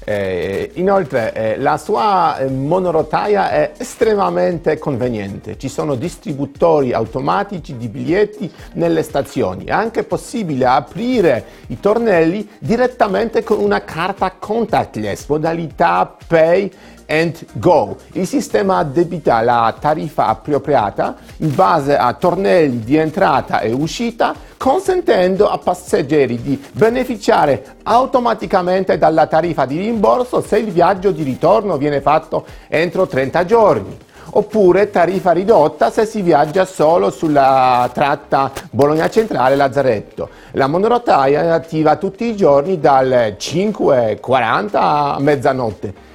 eh, 0.05 0.71
inoltre 0.75 1.33
eh, 1.33 1.57
la 1.57 1.77
sua 1.77 2.37
eh, 2.37 2.47
monorotaia 2.47 3.49
è 3.49 3.71
estremamente 3.77 4.77
conveniente, 4.77 5.57
ci 5.57 5.69
sono 5.69 5.95
distributori 5.95 6.93
automatici 6.93 7.77
di 7.77 7.87
biglietti 7.87 8.51
nelle 8.73 9.03
stazioni, 9.03 9.65
è 9.65 9.71
anche 9.71 10.03
possibile 10.03 10.65
aprire 10.65 11.45
i 11.67 11.79
tornelli 11.79 12.47
direttamente 12.59 13.43
con 13.43 13.59
una 13.59 13.83
carta 13.83 14.31
contactless, 14.37 15.27
modalità 15.27 16.15
Pay 16.27 16.71
and 17.07 17.45
Go. 17.53 17.97
Il 18.13 18.27
sistema 18.27 18.77
addebita 18.77 19.41
la 19.41 19.75
tariffa 19.79 20.27
appropriata 20.27 21.15
in 21.37 21.53
base 21.53 21.97
a 21.97 22.13
tornelli 22.13 22.79
di 22.79 22.95
entrata 22.95 23.59
e 23.59 23.71
uscita, 23.71 24.33
consentendo 24.57 25.49
a 25.49 25.57
passeggeri 25.57 26.41
di 26.41 26.61
beneficiare 26.71 27.75
automaticamente 27.83 28.97
dalla 28.97 29.27
tariffa 29.27 29.65
di 29.65 29.77
rimborso 29.77 30.41
se 30.41 30.57
il 30.57 30.71
viaggio 30.71 31.11
di 31.11 31.23
ritorno 31.23 31.77
viene 31.77 32.01
fatto 32.01 32.45
entro 32.67 33.07
30 33.07 33.45
giorni 33.45 33.97
oppure 34.35 34.89
tariffa 34.89 35.31
ridotta 35.31 35.89
se 35.91 36.05
si 36.05 36.21
viaggia 36.21 36.65
solo 36.65 37.09
sulla 37.09 37.89
tratta 37.93 38.51
Bologna 38.71 39.09
Centrale 39.09 39.55
Lazzaretto. 39.55 40.29
La 40.51 40.67
monorotaia 40.67 41.41
è 41.41 41.47
attiva 41.47 41.95
tutti 41.97 42.25
i 42.25 42.35
giorni 42.35 42.79
dalle 42.79 43.35
5.40 43.39 44.69
a 44.73 45.17
mezzanotte. 45.19 46.11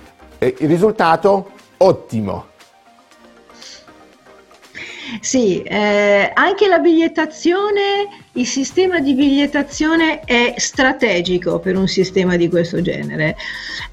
Il 0.47 0.69
risultato? 0.69 1.51
Ottimo. 1.79 2.47
Sì, 5.21 5.63
eh, 5.63 6.31
anche 6.35 6.69
la 6.69 6.79
bigliettazione, 6.79 8.09
il 8.33 8.47
sistema 8.47 9.01
di 9.01 9.15
bigliettazione 9.15 10.21
è 10.21 10.55
strategico 10.59 11.59
per 11.61 11.77
un 11.77 11.89
sistema 11.89 12.37
di 12.37 12.49
questo 12.49 12.83
genere. 12.83 13.37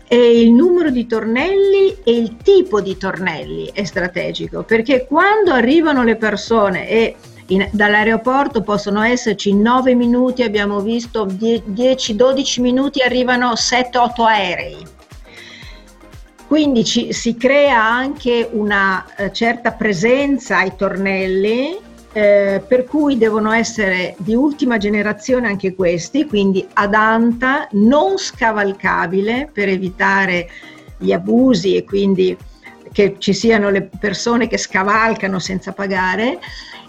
E 0.07 0.39
il 0.41 0.51
numero 0.51 0.89
di 0.89 1.07
tornelli 1.07 1.95
e 2.03 2.11
il 2.11 2.37
tipo 2.43 2.81
di 2.81 2.97
tornelli 2.97 3.69
è 3.73 3.85
strategico, 3.85 4.63
perché 4.63 5.05
quando 5.07 5.51
arrivano 5.51 6.03
le 6.03 6.17
persone 6.17 6.87
e 6.87 7.15
in, 7.47 7.67
dall'aeroporto 7.71 8.61
possono 8.61 9.01
esserci 9.01 9.53
9 9.53 9.95
minuti, 9.95 10.43
abbiamo 10.43 10.81
visto 10.81 11.25
10-12 11.25 12.61
minuti, 12.61 13.01
arrivano 13.01 13.53
7-8 13.53 14.21
aerei 14.21 14.93
quindi 16.47 16.83
ci, 16.83 17.11
si 17.11 17.35
crea 17.35 17.83
anche 17.83 18.47
una 18.51 19.05
eh, 19.17 19.31
certa 19.31 19.71
presenza 19.71 20.59
ai 20.59 20.73
tornelli, 20.75 21.77
eh, 22.13 22.63
per 22.65 22.85
cui 22.85 23.17
devono 23.17 23.51
essere 23.51 24.15
di 24.19 24.35
ultima 24.35 24.77
generazione 24.77 25.47
anche 25.47 25.75
questi, 25.75 26.25
quindi 26.25 26.65
ad 26.73 26.93
anta, 26.93 27.67
non 27.71 28.17
scavalcabile 28.17 29.49
per 29.51 29.69
evitare 29.69 30.47
gli 30.97 31.11
abusi 31.11 31.75
e 31.75 31.83
quindi 31.83 32.37
che 32.91 33.15
ci 33.17 33.33
siano 33.33 33.69
le 33.69 33.89
persone 33.99 34.47
che 34.47 34.57
scavalcano 34.57 35.39
senza 35.39 35.73
pagare. 35.73 36.39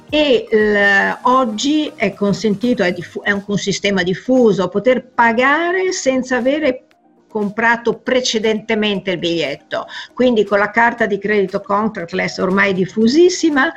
E 0.09 0.47
l, 0.49 1.19
oggi 1.23 1.91
è 1.97 2.15
consentito, 2.15 2.85
è, 2.85 2.93
diffu- 2.93 3.25
è 3.25 3.33
un, 3.33 3.43
un, 3.45 3.59
sistema 3.59 4.05
diffuso, 4.05 4.69
poter 4.69 5.05
pagare 5.05 5.91
senza 5.91 6.37
avere 6.37 6.86
comprato 7.29 7.99
precedentemente 7.99 9.13
il 9.13 9.19
biglietto. 9.19 9.87
Quindi 10.15 10.45
con 10.45 10.59
la 10.59 10.71
carta 10.71 11.07
di 11.07 11.19
credito 11.19 11.61
contactless 11.61 12.39
ormai 12.39 12.73
diffusissima 12.73 13.73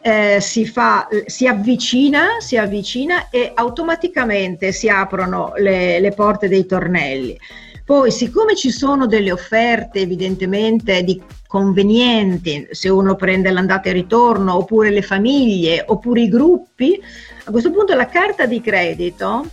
eh, 0.00 0.38
si, 0.40 0.66
fa, 0.66 1.08
si, 1.24 1.46
avvicina, 1.46 2.38
si 2.38 2.58
avvicina 2.58 3.30
e 3.30 3.52
automaticamente 3.54 4.70
si 4.70 4.88
aprono 4.88 5.52
le, 5.56 5.98
le 5.98 6.12
porte 6.12 6.46
dei 6.46 6.66
tornelli. 6.66 7.38
Poi, 7.84 8.10
siccome 8.10 8.54
ci 8.54 8.70
sono 8.70 9.06
delle 9.06 9.32
offerte 9.32 10.00
evidentemente 10.00 11.02
di 11.02 11.22
convenienti, 11.46 12.66
se 12.70 12.88
uno 12.88 13.14
prende 13.14 13.50
l'andata 13.50 13.88
e 13.90 13.92
ritorno, 13.92 14.56
oppure 14.56 14.90
le 14.90 15.02
famiglie, 15.02 15.84
oppure 15.86 16.22
i 16.22 16.28
gruppi, 16.28 17.00
a 17.44 17.50
questo 17.50 17.70
punto 17.70 17.94
la 17.94 18.08
carta 18.08 18.46
di 18.46 18.60
credito 18.60 19.50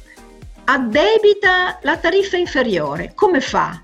addebita 0.66 1.80
la 1.82 1.98
tariffa 1.98 2.38
inferiore. 2.38 3.14
Come 3.16 3.42
fa? 3.42 3.82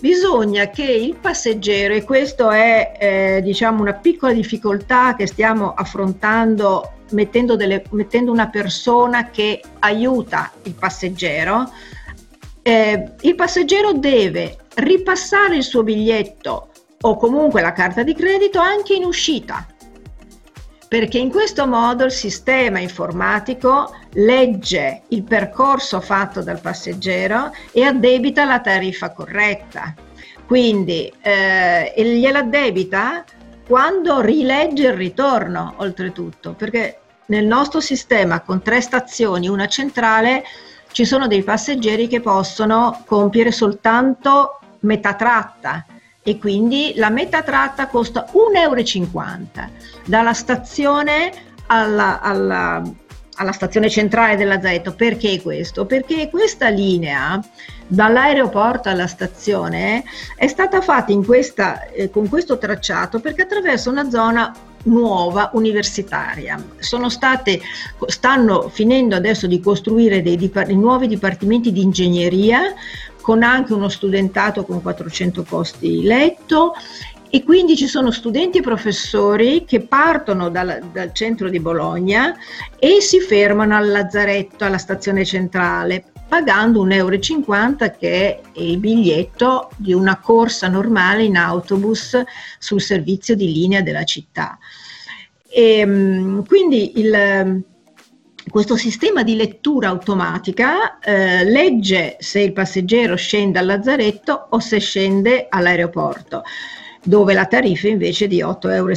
Bisogna 0.00 0.68
che 0.68 0.84
il 0.84 1.16
passeggero, 1.16 1.94
e 1.94 2.04
questa 2.04 2.54
è 2.54 2.92
eh, 2.98 3.40
diciamo 3.42 3.80
una 3.80 3.94
piccola 3.94 4.32
difficoltà 4.32 5.14
che 5.16 5.26
stiamo 5.26 5.72
affrontando 5.72 6.92
mettendo, 7.10 7.56
delle, 7.56 7.82
mettendo 7.90 8.30
una 8.30 8.48
persona 8.48 9.30
che 9.30 9.62
aiuta 9.78 10.52
il 10.64 10.74
passeggero, 10.74 11.70
eh, 12.62 13.12
il 13.20 13.34
passeggero 13.34 13.92
deve 13.92 14.56
ripassare 14.74 15.56
il 15.56 15.62
suo 15.62 15.82
biglietto 15.82 16.68
o 17.00 17.16
comunque 17.16 17.60
la 17.60 17.72
carta 17.72 18.02
di 18.02 18.14
credito 18.14 18.58
anche 18.58 18.94
in 18.94 19.04
uscita 19.04 19.66
perché 20.94 21.18
in 21.18 21.28
questo 21.28 21.66
modo 21.66 22.04
il 22.04 22.12
sistema 22.12 22.78
informatico 22.78 23.92
legge 24.14 25.02
il 25.08 25.22
percorso 25.22 26.00
fatto 26.00 26.42
dal 26.42 26.60
passeggero 26.60 27.52
e 27.72 27.84
addebita 27.84 28.44
la 28.44 28.60
tariffa 28.60 29.10
corretta. 29.10 29.94
Quindi 30.46 31.12
eh, 31.22 31.92
gliela 31.96 32.40
addebita 32.40 33.24
quando 33.66 34.20
rilegge 34.20 34.88
il 34.88 34.92
ritorno, 34.92 35.74
oltretutto, 35.78 36.52
perché 36.52 37.00
nel 37.26 37.46
nostro 37.46 37.80
sistema 37.80 38.40
con 38.40 38.62
tre 38.62 38.80
stazioni, 38.80 39.48
una 39.48 39.66
centrale, 39.66 40.44
ci 40.92 41.04
sono 41.04 41.26
dei 41.26 41.42
passeggeri 41.42 42.06
che 42.06 42.20
possono 42.20 43.02
compiere 43.06 43.50
soltanto 43.50 44.58
metà 44.80 45.14
tratta 45.14 45.86
e 46.22 46.38
quindi 46.38 46.92
la 46.96 47.10
metà 47.10 47.42
tratta 47.42 47.88
costa 47.88 48.26
1,50 48.32 48.38
euro 48.54 49.70
dalla 50.04 50.32
stazione 50.34 51.32
alla, 51.66 52.20
alla, 52.20 52.82
alla 53.36 53.52
stazione 53.52 53.88
centrale 53.88 54.36
della 54.36 54.60
Zaetto. 54.60 54.94
Perché 54.94 55.40
questo? 55.40 55.86
Perché 55.86 56.28
questa 56.30 56.68
linea 56.68 57.42
dall'aeroporto 57.86 58.88
alla 58.88 59.06
stazione 59.06 60.04
è 60.36 60.46
stata 60.46 60.80
fatta 60.80 61.14
questa, 61.24 61.86
eh, 61.88 62.10
con 62.10 62.28
questo 62.28 62.58
tracciato 62.58 63.20
perché 63.20 63.42
attraversa 63.42 63.90
una 63.90 64.08
zona 64.08 64.52
nuova 64.84 65.50
universitaria. 65.54 66.62
Sono 66.78 67.08
state, 67.08 67.60
stanno 68.06 68.68
finendo 68.68 69.14
adesso 69.14 69.46
di 69.46 69.60
costruire 69.60 70.22
dei, 70.22 70.36
dei 70.36 70.76
nuovi 70.76 71.06
dipartimenti 71.06 71.72
di 71.72 71.82
ingegneria 71.82 72.74
con 73.20 73.42
anche 73.42 73.72
uno 73.72 73.88
studentato 73.88 74.64
con 74.64 74.82
400 74.82 75.42
posti 75.44 76.02
letto 76.02 76.74
e 77.34 77.42
quindi 77.42 77.76
ci 77.76 77.88
sono 77.88 78.12
studenti 78.12 78.58
e 78.58 78.62
professori 78.62 79.64
che 79.64 79.80
partono 79.80 80.50
dal, 80.50 80.78
dal, 80.92 81.12
centro 81.12 81.48
di 81.48 81.58
Bologna 81.58 82.32
e 82.78 83.00
si 83.00 83.18
fermano 83.18 83.74
al 83.74 83.90
lazzaretto, 83.90 84.64
alla 84.64 84.78
stazione 84.78 85.24
centrale, 85.24 86.04
pagando 86.28 86.86
1,50 86.86 86.94
euro 86.94 87.96
che 87.98 88.08
è 88.08 88.40
il 88.60 88.78
biglietto 88.78 89.70
di 89.74 89.92
una 89.92 90.20
corsa 90.20 90.68
normale 90.68 91.24
in 91.24 91.36
autobus 91.36 92.22
sul 92.60 92.80
servizio 92.80 93.34
di 93.34 93.52
linea 93.52 93.80
della 93.80 94.04
città. 94.04 94.56
E, 95.48 95.78
ehm, 95.78 96.46
quindi 96.46 97.00
il, 97.00 97.64
questo 98.48 98.76
sistema 98.76 99.24
di 99.24 99.34
lettura 99.34 99.88
automatica 99.88 101.00
eh, 101.00 101.42
legge 101.42 102.14
se 102.20 102.38
il 102.38 102.52
passeggero 102.52 103.16
scende 103.16 103.58
al 103.58 103.66
lazzaretto 103.66 104.46
o 104.50 104.60
se 104.60 104.78
scende 104.78 105.48
all'aeroporto 105.50 106.44
dove 107.06 107.34
la 107.34 107.44
tariffa 107.44 107.86
invece 107.86 108.24
è 108.24 108.28
di 108.28 108.42
8,70 108.42 108.70
euro 108.72 108.94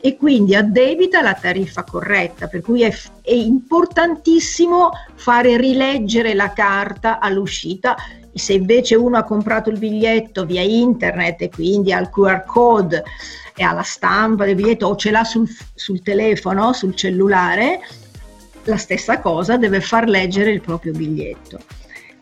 e 0.00 0.16
quindi 0.16 0.54
addebita 0.54 1.20
la 1.20 1.34
tariffa 1.34 1.84
corretta, 1.84 2.48
per 2.48 2.62
cui 2.62 2.82
è, 2.82 2.90
è 3.20 3.34
importantissimo 3.34 4.90
fare 5.14 5.58
rileggere 5.58 6.34
la 6.34 6.52
carta 6.52 7.20
all'uscita. 7.20 7.94
Se 8.32 8.54
invece 8.54 8.94
uno 8.94 9.18
ha 9.18 9.24
comprato 9.24 9.68
il 9.68 9.78
biglietto 9.78 10.46
via 10.46 10.62
internet 10.62 11.42
e 11.42 11.50
quindi 11.50 11.92
ha 11.92 12.00
il 12.00 12.08
QR 12.08 12.44
code 12.46 13.02
e 13.54 13.62
ha 13.62 13.72
la 13.72 13.82
stampa 13.82 14.46
del 14.46 14.54
biglietto 14.54 14.86
o 14.86 14.96
ce 14.96 15.10
l'ha 15.10 15.24
sul, 15.24 15.46
sul 15.74 16.02
telefono, 16.02 16.72
sul 16.72 16.94
cellulare, 16.94 17.80
la 18.64 18.78
stessa 18.78 19.20
cosa 19.20 19.58
deve 19.58 19.82
far 19.82 20.08
leggere 20.08 20.52
il 20.52 20.62
proprio 20.62 20.92
biglietto. 20.92 21.58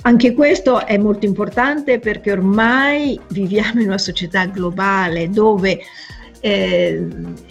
Anche 0.02 0.32
questo 0.32 0.86
è 0.86 0.96
molto 0.96 1.26
importante 1.26 1.98
perché 1.98 2.32
ormai 2.32 3.18
viviamo 3.28 3.80
in 3.80 3.88
una 3.88 3.98
società 3.98 4.46
globale 4.46 5.28
dove 5.28 5.80
eh, 6.40 7.06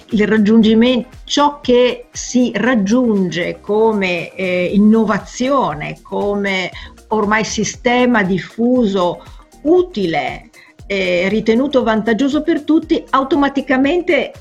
il 0.10 0.28
raggiungimento, 0.28 1.10
ciò 1.26 1.60
che 1.60 2.08
si 2.12 2.52
raggiunge 2.56 3.60
come 3.60 4.34
eh, 4.34 4.72
innovazione, 4.74 6.00
come 6.02 6.72
ormai 7.10 7.44
sistema 7.44 8.24
diffuso 8.24 9.24
utile, 9.64 10.50
eh, 10.88 11.28
ritenuto 11.28 11.84
vantaggioso 11.84 12.42
per 12.42 12.62
tutti, 12.62 13.04
automaticamente 13.10 14.32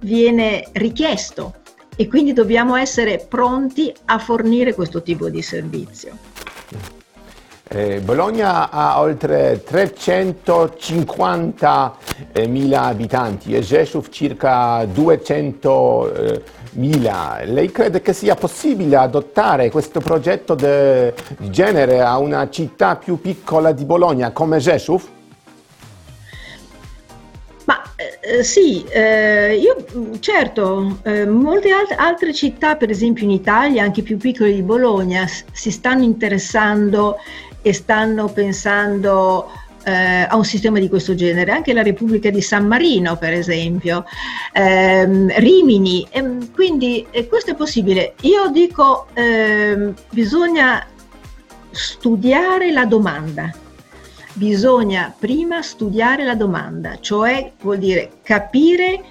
viene 0.00 0.68
richiesto 0.72 1.56
e 1.96 2.08
quindi 2.08 2.32
dobbiamo 2.32 2.76
essere 2.76 3.26
pronti 3.28 3.92
a 4.06 4.18
fornire 4.18 4.72
questo 4.74 5.02
tipo 5.02 5.28
di 5.28 5.42
servizio. 5.42 6.16
Eh, 7.72 8.00
Bologna 8.00 8.68
ha 8.68 9.00
oltre 9.00 9.62
350.000 9.64 11.92
eh, 12.32 12.74
abitanti 12.74 13.54
e 13.54 13.60
Gesù 13.60 14.02
circa 14.10 14.82
200.000. 14.82 17.38
Eh, 17.38 17.46
Lei 17.46 17.70
crede 17.70 18.02
che 18.02 18.12
sia 18.12 18.34
possibile 18.34 18.96
adottare 18.96 19.70
questo 19.70 20.00
progetto 20.00 20.56
di 20.56 21.12
genere 21.48 22.00
a 22.00 22.18
una 22.18 22.50
città 22.50 22.96
più 22.96 23.20
piccola 23.20 23.70
di 23.70 23.84
Bologna 23.84 24.32
come 24.32 24.58
Gesù? 24.58 25.00
Eh, 28.30 28.44
sì, 28.44 28.84
eh, 28.84 29.56
io 29.56 30.18
certo, 30.20 31.00
eh, 31.02 31.26
molte 31.26 31.72
alt- 31.72 31.94
altre 31.96 32.32
città, 32.32 32.76
per 32.76 32.88
esempio 32.88 33.24
in 33.24 33.30
Italia, 33.30 33.82
anche 33.82 34.02
più 34.02 34.18
piccole 34.18 34.52
di 34.52 34.62
Bologna, 34.62 35.26
si 35.52 35.70
stanno 35.70 36.04
interessando 36.04 37.16
e 37.62 37.72
stanno 37.72 38.28
pensando 38.28 39.50
eh, 39.84 40.26
a 40.28 40.36
un 40.36 40.44
sistema 40.44 40.78
di 40.78 40.88
questo 40.88 41.14
genere, 41.14 41.52
anche 41.52 41.72
la 41.72 41.82
Repubblica 41.82 42.30
di 42.30 42.42
San 42.42 42.66
Marino, 42.66 43.16
per 43.16 43.32
esempio, 43.32 44.04
ehm, 44.52 45.32
Rimini, 45.36 46.06
ehm, 46.10 46.52
quindi 46.52 47.06
eh, 47.10 47.26
questo 47.26 47.52
è 47.52 47.54
possibile. 47.54 48.14
Io 48.22 48.48
dico, 48.50 49.06
ehm, 49.14 49.94
bisogna 50.10 50.86
studiare 51.70 52.72
la 52.72 52.84
domanda 52.84 53.52
bisogna 54.32 55.14
prima 55.16 55.60
studiare 55.60 56.24
la 56.24 56.34
domanda, 56.34 56.98
cioè 57.00 57.52
vuol 57.60 57.78
dire 57.78 58.20
capire 58.22 59.04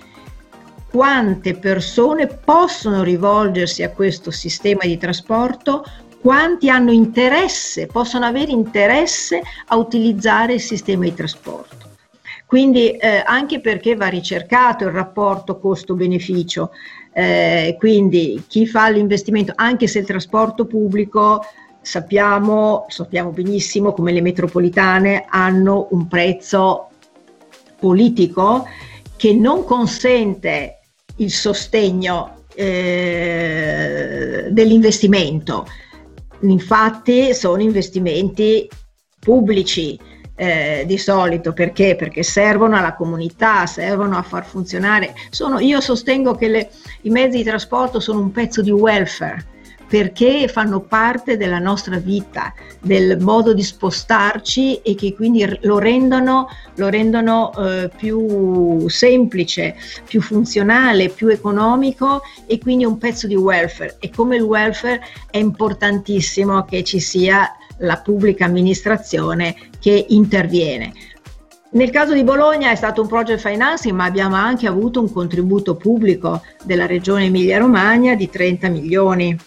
quante 0.90 1.56
persone 1.56 2.28
possono 2.28 3.04
rivolgersi 3.04 3.84
a 3.84 3.92
questo 3.92 4.32
sistema 4.32 4.82
di 4.84 4.98
trasporto, 4.98 5.86
quanti 6.22 6.70
hanno 6.70 6.92
interesse, 6.92 7.88
possono 7.88 8.26
avere 8.26 8.52
interesse 8.52 9.42
a 9.68 9.78
utilizzare 9.78 10.54
il 10.54 10.62
sistema 10.62 11.04
di 11.04 11.14
trasporto. 11.14 11.78
Quindi 12.46 12.92
eh, 12.92 13.22
anche 13.26 13.62
perché 13.62 13.96
va 13.96 14.08
ricercato 14.08 14.86
il 14.86 14.92
rapporto 14.92 15.60
costo-beneficio, 15.60 16.72
eh, 17.14 17.76
quindi 17.78 18.44
chi 18.48 18.66
fa 18.66 18.90
l'investimento, 18.90 19.54
anche 19.56 19.88
se 19.88 20.00
il 20.00 20.06
trasporto 20.06 20.66
pubblico 20.66 21.44
sappiamo, 21.82 22.86
sappiamo 22.90 23.30
benissimo 23.30 23.94
come 23.94 24.12
le 24.12 24.22
metropolitane 24.22 25.26
hanno 25.30 25.88
un 25.92 26.08
prezzo 26.08 26.90
politico 27.80 28.66
che 29.16 29.34
non 29.34 29.64
consente 29.64 30.80
il 31.18 31.32
sostegno 31.32 32.46
eh, 32.56 34.48
dell'investimento. 34.50 35.68
Infatti 36.42 37.34
sono 37.34 37.62
investimenti 37.62 38.70
pubblici 39.20 40.00
eh, 40.36 40.84
di 40.88 40.98
solito 40.98 41.52
perché? 41.52 41.96
Perché 41.96 42.24
servono 42.24 42.78
alla 42.78 42.96
comunità, 42.96 43.66
servono 43.66 44.18
a 44.18 44.22
far 44.22 44.46
funzionare. 44.46 45.14
Sono, 45.30 45.60
io 45.60 45.82
sostengo 45.82 46.36
che 46.36 46.48
le, 46.48 46.70
i 47.02 47.10
mezzi 47.10 47.38
di 47.38 47.44
trasporto 47.44 48.00
sono 48.00 48.22
un 48.22 48.32
pezzo 48.32 48.62
di 48.62 48.72
welfare 48.72 49.58
perché 49.90 50.48
fanno 50.48 50.82
parte 50.82 51.36
della 51.36 51.58
nostra 51.58 51.98
vita, 51.98 52.54
del 52.80 53.18
modo 53.20 53.54
di 53.54 53.64
spostarci 53.64 54.82
e 54.82 54.94
che 54.94 55.16
quindi 55.16 55.44
lo 55.62 55.80
rendono, 55.80 56.48
lo 56.76 56.90
rendono 56.90 57.52
eh, 57.58 57.90
più 57.98 58.88
semplice, 58.88 59.76
più 60.06 60.22
funzionale, 60.22 61.10
più 61.10 61.28
economico 61.28 62.22
e 62.46 62.60
quindi 62.60 62.86
un 62.86 63.00
pezzo 63.00 63.26
di 63.26 63.36
welfare. 63.36 63.98
E 64.00 64.12
come 64.12 64.36
il 64.36 64.44
welfare 64.44 65.02
è 65.32 65.38
importantissimo 65.38 66.64
che 66.66 66.84
ci 66.84 67.00
sia 67.00 67.52
la 67.80 67.98
pubblica 67.98 68.46
amministrazione 68.46 69.56
che 69.80 70.06
interviene. 70.10 70.94
Nel 71.72 71.90
caso 71.90 72.14
di 72.14 72.24
Bologna 72.24 72.72
è 72.72 72.76
stato 72.76 73.02
un 73.02 73.08
project 73.08 73.40
financing, 73.40 73.96
ma 73.96 74.06
abbiamo 74.06 74.36
anche 74.36 74.68
avuto 74.68 75.00
un 75.00 75.12
contributo 75.12 75.76
pubblico 75.76 76.42
della 76.64 76.86
regione 76.86 77.26
Emilia-Romagna 77.26 78.16
di 78.16 78.30
30 78.30 78.70
milioni 78.70 79.38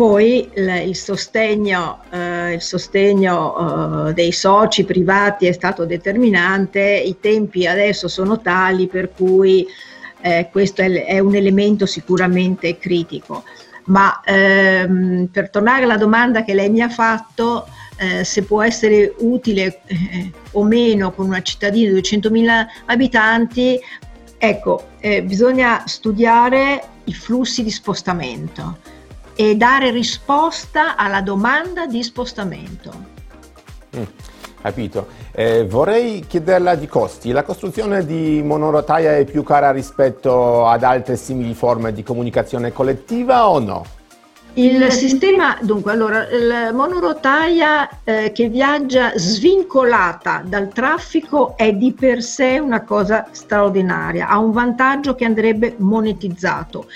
poi 0.00 0.48
il 0.54 0.96
sostegno, 0.96 2.04
eh, 2.08 2.54
il 2.54 2.62
sostegno 2.62 4.08
eh, 4.08 4.14
dei 4.14 4.32
soci 4.32 4.84
privati 4.84 5.44
è 5.44 5.52
stato 5.52 5.84
determinante, 5.84 6.80
i 6.80 7.18
tempi 7.20 7.66
adesso 7.66 8.08
sono 8.08 8.40
tali 8.40 8.86
per 8.86 9.12
cui 9.12 9.66
eh, 10.22 10.48
questo 10.50 10.80
è, 10.80 11.04
è, 11.04 11.18
un 11.18 11.34
elemento 11.34 11.84
sicuramente 11.84 12.78
critico. 12.78 13.44
Ma 13.88 14.22
ehm, 14.24 15.28
per 15.30 15.50
tornare 15.50 15.84
alla 15.84 15.98
domanda 15.98 16.44
che 16.44 16.54
lei 16.54 16.70
mi 16.70 16.80
ha 16.80 16.88
fatto, 16.88 17.68
eh, 17.98 18.24
se 18.24 18.44
può 18.44 18.62
essere 18.62 19.14
utile 19.18 19.82
eh, 19.84 20.32
o 20.52 20.64
meno 20.64 21.12
con 21.12 21.26
una 21.26 21.42
cittadina 21.42 21.92
di 21.92 22.00
200.000 22.00 22.66
abitanti, 22.86 23.78
ecco, 24.38 24.92
eh, 24.98 25.22
bisogna 25.22 25.82
studiare 25.84 26.84
i 27.04 27.12
flussi 27.12 27.62
di 27.62 27.70
spostamento 27.70 28.99
e 29.40 29.56
dare 29.56 29.90
risposta 29.90 30.96
alla 30.96 31.22
domanda 31.22 31.86
di 31.86 32.02
spostamento. 32.02 32.92
Mm, 33.96 34.02
capito. 34.60 35.06
Eh, 35.32 35.64
vorrei 35.66 36.26
chiederla 36.26 36.74
di 36.74 36.86
costi. 36.86 37.30
La 37.30 37.42
costruzione 37.42 38.04
di 38.04 38.42
monorotaia 38.44 39.16
è 39.16 39.24
più 39.24 39.42
cara 39.42 39.70
rispetto 39.70 40.66
ad 40.66 40.82
altre 40.82 41.16
simili 41.16 41.54
forme 41.54 41.94
di 41.94 42.02
comunicazione 42.02 42.70
collettiva 42.70 43.48
o 43.48 43.60
no? 43.60 43.84
Il 44.54 44.92
sistema, 44.92 45.56
dunque, 45.62 45.92
allora, 45.92 46.26
la 46.30 46.70
monorotaia 46.74 47.88
eh, 48.04 48.32
che 48.32 48.48
viaggia 48.50 49.12
svincolata 49.14 50.42
dal 50.44 50.68
traffico 50.68 51.56
è 51.56 51.72
di 51.72 51.94
per 51.94 52.20
sé 52.20 52.58
una 52.58 52.84
cosa 52.84 53.26
straordinaria, 53.30 54.28
ha 54.28 54.38
un 54.38 54.52
vantaggio 54.52 55.14
che 55.14 55.24
andrebbe 55.24 55.76
monetizzato, 55.78 56.88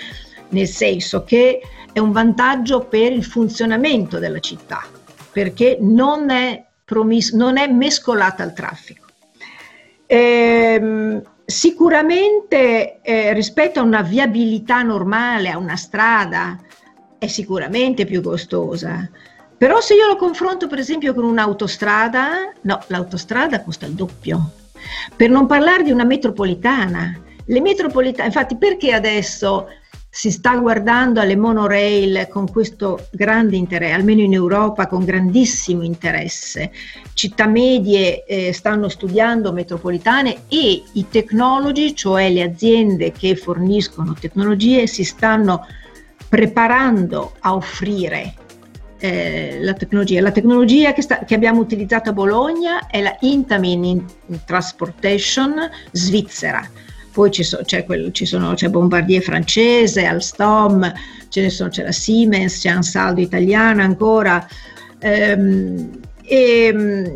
nel 0.50 0.66
senso 0.66 1.24
che 1.24 1.62
è 1.94 2.00
un 2.00 2.10
vantaggio 2.10 2.80
per 2.80 3.12
il 3.12 3.24
funzionamento 3.24 4.18
della 4.18 4.40
città, 4.40 4.82
perché 5.30 5.78
non 5.80 6.28
è, 6.28 6.64
promis- 6.84 7.32
non 7.32 7.56
è 7.56 7.68
mescolata 7.68 8.42
al 8.42 8.52
traffico. 8.52 9.06
Ehm, 10.06 11.22
sicuramente 11.44 13.00
eh, 13.00 13.32
rispetto 13.32 13.78
a 13.78 13.84
una 13.84 14.02
viabilità 14.02 14.82
normale, 14.82 15.50
a 15.50 15.56
una 15.56 15.76
strada, 15.76 16.58
è 17.16 17.28
sicuramente 17.28 18.04
più 18.04 18.20
costosa. 18.20 19.08
Però 19.56 19.80
se 19.80 19.94
io 19.94 20.08
lo 20.08 20.16
confronto 20.16 20.66
per 20.66 20.80
esempio 20.80 21.14
con 21.14 21.22
un'autostrada, 21.22 22.52
no, 22.62 22.82
l'autostrada 22.88 23.62
costa 23.62 23.86
il 23.86 23.92
doppio. 23.92 24.50
Per 25.14 25.30
non 25.30 25.46
parlare 25.46 25.84
di 25.84 25.92
una 25.92 26.04
metropolitana. 26.04 27.20
Le 27.46 27.60
metropolitane, 27.60 28.26
infatti 28.26 28.56
perché 28.56 28.92
adesso 28.92 29.68
si 30.14 30.30
sta 30.30 30.56
guardando 30.58 31.20
alle 31.20 31.34
monorail 31.34 32.28
con 32.30 32.48
questo 32.48 33.08
grande 33.10 33.56
interesse, 33.56 33.94
almeno 33.94 34.20
in 34.20 34.32
Europa 34.32 34.86
con 34.86 35.04
grandissimo 35.04 35.82
interesse. 35.82 36.70
Città 37.14 37.48
medie 37.48 38.24
eh, 38.24 38.52
stanno 38.52 38.88
studiando 38.88 39.52
metropolitane 39.52 40.42
e 40.46 40.84
i 40.92 41.06
technology, 41.10 41.94
cioè 41.94 42.30
le 42.30 42.42
aziende 42.42 43.10
che 43.10 43.34
forniscono 43.34 44.14
tecnologie, 44.14 44.86
si 44.86 45.02
stanno 45.02 45.66
preparando 46.28 47.32
a 47.40 47.56
offrire 47.56 48.34
eh, 48.98 49.58
la 49.62 49.72
tecnologia. 49.72 50.20
La 50.20 50.30
tecnologia 50.30 50.92
che, 50.92 51.02
sta, 51.02 51.24
che, 51.24 51.34
abbiamo 51.34 51.58
utilizzato 51.58 52.10
a 52.10 52.12
Bologna 52.12 52.86
è 52.86 53.02
la 53.02 53.16
Intamin 53.18 54.04
Transportation 54.44 55.54
svizzera 55.90 56.70
poi 57.14 57.30
ci 57.30 57.44
so, 57.44 57.60
c'è, 57.64 57.84
quel, 57.84 58.10
ci 58.12 58.26
sono, 58.26 58.54
c'è 58.54 58.68
Bombardier 58.68 59.22
francese, 59.22 60.04
Alstom, 60.04 60.92
sono, 61.28 61.68
c'è 61.68 61.84
la 61.84 61.92
Siemens, 61.92 62.58
c'è 62.58 62.70
Ansaldo 62.70 63.20
italiana 63.20 63.84
ancora. 63.84 64.44
Ehm, 64.98 66.00
e, 66.24 67.14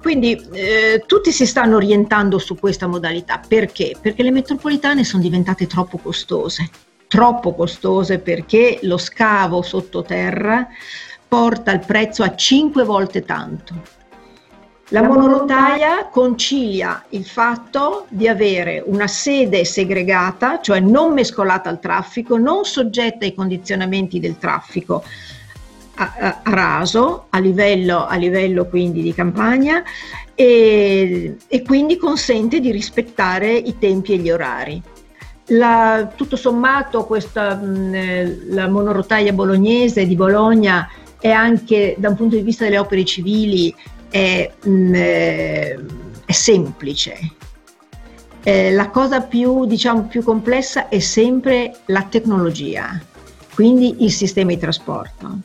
quindi 0.00 0.42
eh, 0.52 1.04
tutti 1.06 1.30
si 1.32 1.44
stanno 1.44 1.76
orientando 1.76 2.38
su 2.38 2.56
questa 2.56 2.86
modalità. 2.86 3.42
Perché? 3.46 3.94
Perché 4.00 4.22
le 4.22 4.30
metropolitane 4.30 5.04
sono 5.04 5.22
diventate 5.22 5.66
troppo 5.66 5.98
costose, 5.98 6.70
troppo 7.06 7.54
costose 7.54 8.20
perché 8.20 8.78
lo 8.84 8.96
scavo 8.96 9.60
sottoterra 9.60 10.66
porta 11.28 11.72
il 11.72 11.80
prezzo 11.80 12.22
a 12.22 12.34
5 12.34 12.84
volte 12.84 13.22
tanto. 13.22 13.99
La 14.92 15.02
monorotaia 15.02 16.08
concilia 16.10 17.04
il 17.10 17.24
fatto 17.24 18.06
di 18.08 18.26
avere 18.26 18.82
una 18.84 19.06
sede 19.06 19.64
segregata, 19.64 20.60
cioè 20.60 20.80
non 20.80 21.12
mescolata 21.12 21.68
al 21.68 21.78
traffico, 21.78 22.36
non 22.36 22.64
soggetta 22.64 23.24
ai 23.24 23.32
condizionamenti 23.32 24.18
del 24.18 24.36
traffico 24.38 25.04
a, 25.94 26.14
a, 26.18 26.40
a 26.42 26.50
raso, 26.50 27.26
a 27.30 27.38
livello, 27.38 28.04
a 28.04 28.16
livello, 28.16 28.66
quindi 28.66 29.00
di 29.02 29.14
campagna, 29.14 29.84
e, 30.34 31.36
e, 31.46 31.62
quindi 31.62 31.96
consente 31.96 32.58
di 32.58 32.72
rispettare 32.72 33.52
i 33.52 33.78
tempi 33.78 34.14
e 34.14 34.16
gli 34.16 34.30
orari. 34.30 34.82
La, 35.52 36.10
tutto 36.16 36.34
sommato 36.34 37.04
questa, 37.04 37.60
la 37.60 38.68
monorotaia 38.68 39.32
bolognese 39.32 40.04
di 40.04 40.16
Bologna 40.16 40.88
è 41.20 41.30
anche 41.30 41.94
da 41.96 42.08
un 42.08 42.16
punto 42.16 42.34
di 42.34 42.42
vista 42.42 42.64
delle 42.64 42.78
opere 42.78 43.04
civili 43.04 43.72
è, 44.10 44.50
mh, 44.62 44.70
mm, 44.70 44.94
eh, 44.94 45.78
è 46.26 46.32
semplice. 46.32 47.18
Eh, 48.42 48.72
la 48.72 48.88
cosa 48.90 49.20
più, 49.22 49.66
diciamo, 49.66 50.04
più 50.04 50.22
complessa 50.22 50.88
è 50.88 50.98
sempre 50.98 51.76
la 51.86 52.02
tecnologia, 52.04 53.00
quindi 53.54 54.04
il 54.04 54.12
sistema 54.12 54.50
di 54.50 54.58
trasporto. 54.58 55.38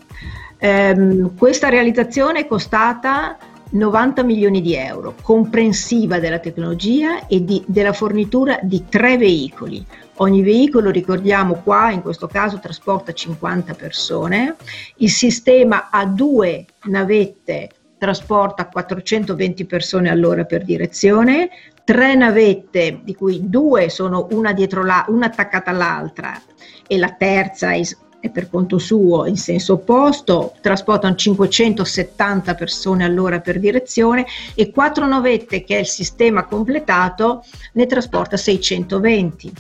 Eh, 0.58 1.30
questa 1.38 1.70
realizzazione 1.70 2.40
è 2.40 2.48
costata 2.48 3.38
90 3.72 4.24
milioni 4.24 4.62
di 4.62 4.76
euro, 4.76 5.16
comprensiva 5.22 6.20
della 6.20 6.40
tecnologia 6.40 7.28
e 7.28 7.44
di, 7.44 7.62
della 7.68 7.94
fornitura 7.94 8.60
di 8.62 8.86
tre 8.88 9.18
veicoli. 9.18 9.86
Ogni 10.18 10.42
veicolo, 10.42 10.92
ricordiamo 10.92 11.56
qua, 11.56 11.92
in 11.92 12.02
questo 12.02 12.28
caso 12.28 12.60
trasporta 12.60 13.12
50 13.12 13.74
persone. 13.74 14.56
Il 14.98 15.10
sistema 15.10 15.90
ha 15.90 16.06
due 16.06 16.66
navette 16.84 17.70
trasporta 18.06 18.68
420 18.68 19.66
persone 19.66 20.12
all'ora 20.12 20.44
per 20.44 20.64
direzione, 20.64 21.50
tre 21.84 22.14
navette, 22.14 23.00
di 23.04 23.16
cui 23.16 23.50
due 23.50 23.90
sono 23.90 24.28
una 24.30 24.54
dietro 24.54 24.84
la, 24.84 25.04
una 25.08 25.26
attaccata 25.26 25.72
all'altra 25.72 26.40
e 26.86 27.00
la 27.00 27.16
terza 27.18 27.72
è, 27.72 27.82
per 28.30 28.48
conto 28.48 28.78
suo 28.78 29.26
in 29.26 29.38
senso 29.38 29.74
opposto, 29.74 30.54
trasportano 30.62 31.16
570 31.16 32.54
persone 32.54 33.04
all'ora 33.04 33.40
per 33.40 33.58
direzione 33.58 34.28
e 34.54 34.70
quattro 34.70 35.08
navette 35.08 35.64
che 35.64 35.78
è 35.78 35.80
il 35.80 35.88
sistema 35.88 36.44
completato 36.46 37.44
ne 37.74 37.88
trasporta 37.88 38.38
620. 38.38 39.52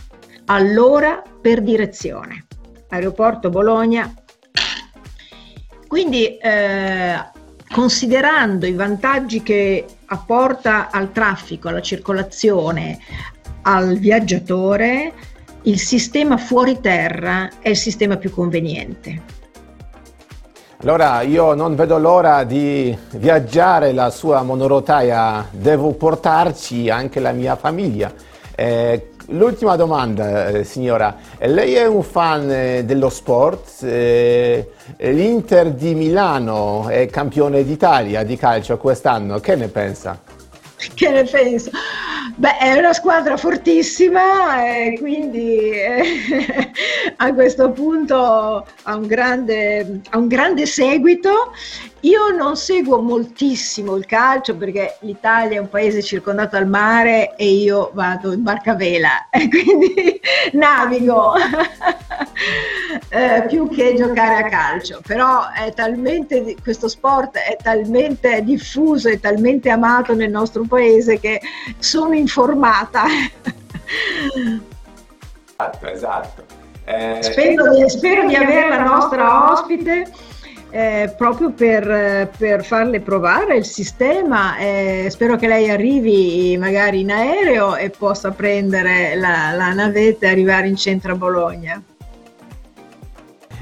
all'ora 0.47 1.23
per 1.41 1.63
direzione. 1.63 2.45
Aeroporto 2.89 3.49
Bologna. 3.49 4.13
Quindi 5.87 6.37
eh, 6.37 7.33
considerando 7.75 8.65
i 8.65 8.71
vantaggi 8.71 9.43
che 9.43 9.85
apporta 10.05 10.89
al 10.89 11.11
traffico, 11.11 11.67
alla 11.67 11.81
circolazione, 11.81 12.97
al 13.63 13.97
viaggiatore, 13.97 15.11
il 15.63 15.77
sistema 15.77 16.37
fuori 16.37 16.79
terra 16.79 17.49
è 17.59 17.67
il 17.67 17.75
sistema 17.75 18.15
più 18.15 18.31
conveniente. 18.31 19.21
Allora 20.83 21.19
io 21.23 21.53
non 21.53 21.75
vedo 21.75 21.97
l'ora 21.97 22.45
di 22.45 22.97
viaggiare 23.15 23.91
la 23.91 24.09
sua 24.09 24.41
monorotaia, 24.41 25.45
devo 25.51 25.91
portarci 25.95 26.89
anche 26.89 27.19
la 27.19 27.33
mia 27.33 27.57
famiglia. 27.57 28.13
Eh, 28.55 29.09
l'ultima 29.27 29.75
domanda, 29.75 30.47
eh, 30.47 30.63
signora, 30.63 31.15
lei 31.39 31.73
è 31.73 31.85
un 31.85 32.03
fan 32.03 32.49
eh, 32.51 32.85
dello 32.85 33.09
sport? 33.09 33.83
Eh, 33.83 34.71
L'Inter 34.97 35.71
di 35.71 35.95
Milano 35.95 36.87
è 36.87 37.07
campione 37.07 37.63
d'Italia 37.63 38.23
di 38.23 38.37
calcio 38.37 38.77
quest'anno, 38.77 39.39
che 39.39 39.55
ne 39.55 39.67
pensa? 39.67 40.19
Che 40.93 41.09
ne 41.09 41.23
penso? 41.23 41.71
Beh, 42.35 42.57
è 42.57 42.77
una 42.77 42.93
squadra 42.93 43.37
fortissima 43.37 44.65
e 44.65 44.97
quindi 44.99 45.69
eh, 45.71 46.03
a 47.17 47.33
questo 47.33 47.71
punto 47.71 48.65
ha 48.83 48.95
un, 48.95 49.07
grande, 49.07 50.01
ha 50.09 50.17
un 50.17 50.27
grande 50.27 50.65
seguito. 50.65 51.53
Io 52.05 52.29
non 52.29 52.55
seguo 52.55 53.01
moltissimo 53.01 53.95
il 53.95 54.05
calcio 54.05 54.55
perché 54.55 54.97
l'Italia 55.01 55.57
è 55.57 55.59
un 55.59 55.69
paese 55.69 56.03
circondato 56.03 56.55
dal 56.55 56.67
mare 56.67 57.35
e 57.35 57.47
io 57.47 57.89
vado 57.93 58.31
in 58.31 58.43
barcavela 58.43 59.29
e 59.33 59.49
quindi 59.49 60.21
navigo 60.51 61.33
eh, 63.09 63.45
più 63.47 63.67
che 63.69 63.95
giocare 63.95 64.43
a 64.43 64.49
calcio. 64.49 65.01
Però 65.05 65.51
è 65.51 65.73
talmente, 65.73 66.55
questo 66.61 66.87
sport 66.87 67.37
è 67.37 67.57
talmente 67.59 68.43
diffuso 68.43 69.09
e 69.09 69.19
talmente 69.19 69.71
amato 69.71 70.13
nel 70.13 70.29
nostro 70.29 70.63
paese 70.63 71.19
che 71.19 71.41
sono 71.79 72.13
informata. 72.13 73.05
Esatto, 75.57 75.87
esatto. 75.87 76.45
Eh, 76.83 77.17
spero, 77.21 77.89
spero 77.89 78.27
di 78.27 78.35
avere 78.35 78.69
la 78.69 78.83
nostra 78.83 79.51
ospite. 79.51 80.33
Eh, 80.75 81.13
proprio 81.15 81.53
per, 81.53 82.31
per, 82.37 82.65
farle 82.65 82.99
provare 82.99 83.55
il 83.55 83.63
sistema. 83.63 84.57
Eh, 84.57 85.07
spero 85.09 85.37
che 85.37 85.47
lei 85.47 85.69
arrivi 85.69 86.57
magari 86.57 86.99
in 86.99 87.13
aereo 87.13 87.77
e 87.77 87.91
possa 87.91 88.31
prendere 88.31 89.15
la, 89.15 89.53
la 89.53 89.71
navetta 89.71 90.25
e 90.25 90.31
arrivare 90.31 90.67
in 90.67 90.75
centro 90.75 91.13
a 91.13 91.15
Bologna. 91.15 91.81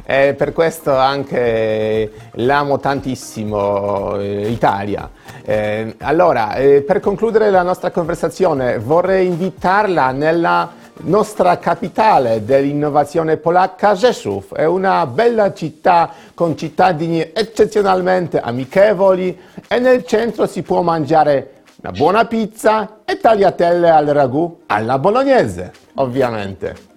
E 0.04 0.34
per 0.34 0.54
questo 0.54 0.98
anche 0.98 2.12
l'amo 2.32 2.80
tantissimo 2.80 4.20
eh, 4.20 4.50
Italia. 4.50 5.08
Eh, 5.46 5.96
allora, 6.00 6.56
eh, 6.56 6.82
per 6.82 7.00
concludere 7.00 7.52
la 7.52 7.62
nostra 7.62 7.92
conversazione, 7.92 8.80
vorrei 8.80 9.28
invitarla 9.28 10.10
nella 10.10 10.82
nostra 11.02 11.58
capitale 11.58 12.46
dell'innovazione 12.46 13.38
polacca, 13.38 13.94
Rzeszów. 13.94 14.54
È 14.54 14.66
una 14.66 15.06
bella 15.06 15.54
città 15.54 16.12
con 16.34 16.58
cittadini 16.58 17.32
eccezionalmente 17.34 18.40
amichevoli 18.40 19.38
e 19.68 19.80
nel 19.80 20.06
centro 20.06 20.46
si 20.46 20.62
può 20.62 20.82
mangiare 20.82 21.64
una 21.82 21.92
buona 21.92 22.26
pizza 22.26 23.02
e 23.04 23.18
tagliatelle 23.18 23.90
al 23.90 24.06
ragù 24.08 24.64
alla 24.68 24.98
bolognese, 25.00 25.72
ovviamente. 25.96 26.92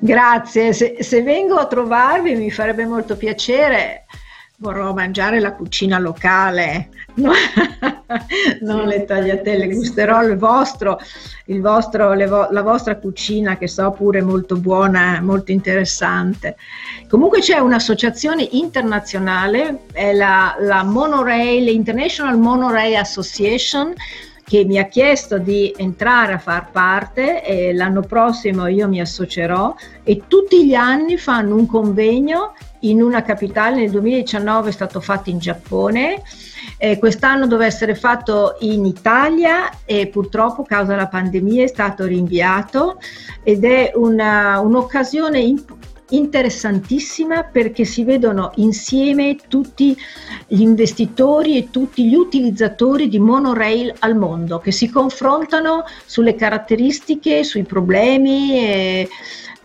Grazie, 0.00 0.72
se, 0.72 0.96
se, 1.00 1.22
vengo 1.22 1.56
a 1.56 1.66
trovarvi 1.66 2.34
mi 2.34 2.50
farebbe 2.50 2.84
molto 2.84 3.16
piacere. 3.16 4.04
Vorrò 4.58 4.92
mangiare 4.92 5.40
la 5.40 5.54
cucina 5.54 5.98
locale? 5.98 6.90
non 8.62 8.86
le 8.86 9.04
tagliatelle, 9.04 9.68
gusterò 9.68 10.22
il 10.22 10.36
vostro, 10.36 10.98
il 11.46 11.60
vostro 11.60 12.14
vo- 12.14 12.48
la 12.50 12.62
vostra 12.62 12.96
cucina 12.96 13.56
che 13.56 13.68
so 13.68 13.90
pure 13.92 14.22
molto 14.22 14.56
buona, 14.56 15.20
molto 15.20 15.52
interessante. 15.52 16.56
Comunque 17.08 17.40
c'è 17.40 17.58
un'associazione 17.58 18.46
internazionale, 18.52 19.84
è 19.92 20.12
la, 20.12 20.56
la 20.60 20.82
Monorail, 20.82 21.68
International 21.68 22.38
Monorail 22.38 22.96
Association, 22.96 23.94
che 24.44 24.64
mi 24.64 24.78
ha 24.78 24.88
chiesto 24.88 25.38
di 25.38 25.72
entrare 25.76 26.32
a 26.32 26.38
far 26.38 26.72
parte 26.72 27.44
e 27.44 27.72
l'anno 27.72 28.00
prossimo 28.00 28.66
io 28.66 28.88
mi 28.88 29.00
associerò 29.00 29.76
e 30.02 30.22
tutti 30.26 30.66
gli 30.66 30.74
anni 30.74 31.16
fanno 31.18 31.54
un 31.54 31.66
convegno 31.66 32.54
in 32.80 33.00
una 33.00 33.22
capitale, 33.22 33.76
nel 33.76 33.90
2019 33.90 34.70
è 34.70 34.72
stato 34.72 35.00
fatto 35.00 35.30
in 35.30 35.38
Giappone, 35.38 36.22
eh, 36.82 36.98
quest'anno 36.98 37.46
doveva 37.46 37.66
essere 37.66 37.94
fatto 37.94 38.56
in 38.60 38.86
Italia 38.86 39.68
e 39.84 40.06
purtroppo 40.06 40.62
causa 40.62 40.92
della 40.92 41.08
pandemia 41.08 41.64
è 41.64 41.66
stato 41.66 42.06
rinviato 42.06 42.98
ed 43.42 43.64
è 43.64 43.92
una, 43.94 44.60
un'occasione 44.60 45.40
importante 45.40 45.88
interessantissima 46.12 47.44
perché 47.44 47.84
si 47.84 48.02
vedono 48.02 48.50
insieme 48.56 49.36
tutti 49.46 49.96
gli 50.48 50.60
investitori 50.60 51.56
e 51.56 51.70
tutti 51.70 52.08
gli 52.08 52.16
utilizzatori 52.16 53.08
di 53.08 53.20
monorail 53.20 53.94
al 54.00 54.16
mondo 54.16 54.58
che 54.58 54.72
si 54.72 54.90
confrontano 54.90 55.84
sulle 56.04 56.34
caratteristiche, 56.34 57.44
sui 57.44 57.62
problemi. 57.62 58.58
E, 58.58 59.08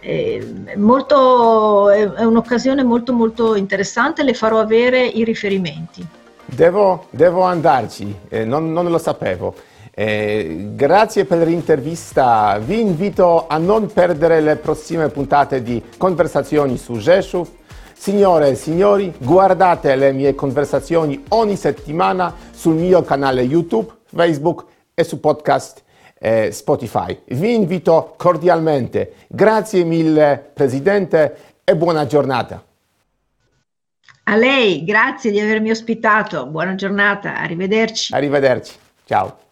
e 0.01 0.75
molto, 0.75 1.89
è 1.89 2.23
un'occasione 2.23 2.83
molto 2.83 3.11
molto 3.11 3.55
interessante, 3.55 4.21
le 4.21 4.35
farò 4.35 4.59
avere 4.59 5.03
i 5.03 5.23
riferimenti. 5.23 6.07
Devo, 6.45 7.05
devo 7.09 7.41
andarci, 7.41 8.15
eh, 8.29 8.45
non, 8.45 8.71
non 8.71 8.89
lo 8.89 8.97
sapevo. 8.97 9.55
Eh, 9.97 10.71
grazie 10.73 11.25
per 11.25 11.47
l'intervista, 11.47 12.57
vi 12.59 12.81
invito 12.81 13.47
a 13.47 13.57
non 13.57 13.91
perdere 13.91 14.41
le 14.41 14.57
prossime 14.57 15.07
puntate 15.09 15.63
di 15.63 15.81
Conversazioni 15.97 16.77
su 16.77 16.97
Gesù. 16.97 17.45
Signore 17.93 18.49
e 18.49 18.55
signori, 18.55 19.13
guardate 19.17 19.95
le 19.95 20.11
mie 20.11 20.35
conversazioni 20.35 21.23
ogni 21.29 21.55
settimana 21.55 22.33
sul 22.51 22.75
mio 22.75 23.01
canale 23.03 23.41
YouTube, 23.41 23.91
Facebook 24.13 24.65
e 24.93 25.03
su 25.03 25.19
podcast 25.19 25.81
eh, 26.19 26.51
Spotify. 26.51 27.21
Vi 27.27 27.53
invito 27.53 28.13
cordialmente. 28.17 29.13
Grazie 29.27 29.83
mille 29.83 30.51
Presidente 30.53 31.37
e 31.63 31.75
buona 31.75 32.05
giornata. 32.05 32.74
A 34.27 34.35
lei, 34.35 34.83
grazie 34.83 35.29
di 35.29 35.39
avermi 35.39 35.69
ospitato. 35.69 36.47
Buona 36.47 36.73
giornata, 36.73 37.37
arrivederci. 37.37 38.11
Arrivederci. 38.13 38.73
Ciao. 39.05 39.44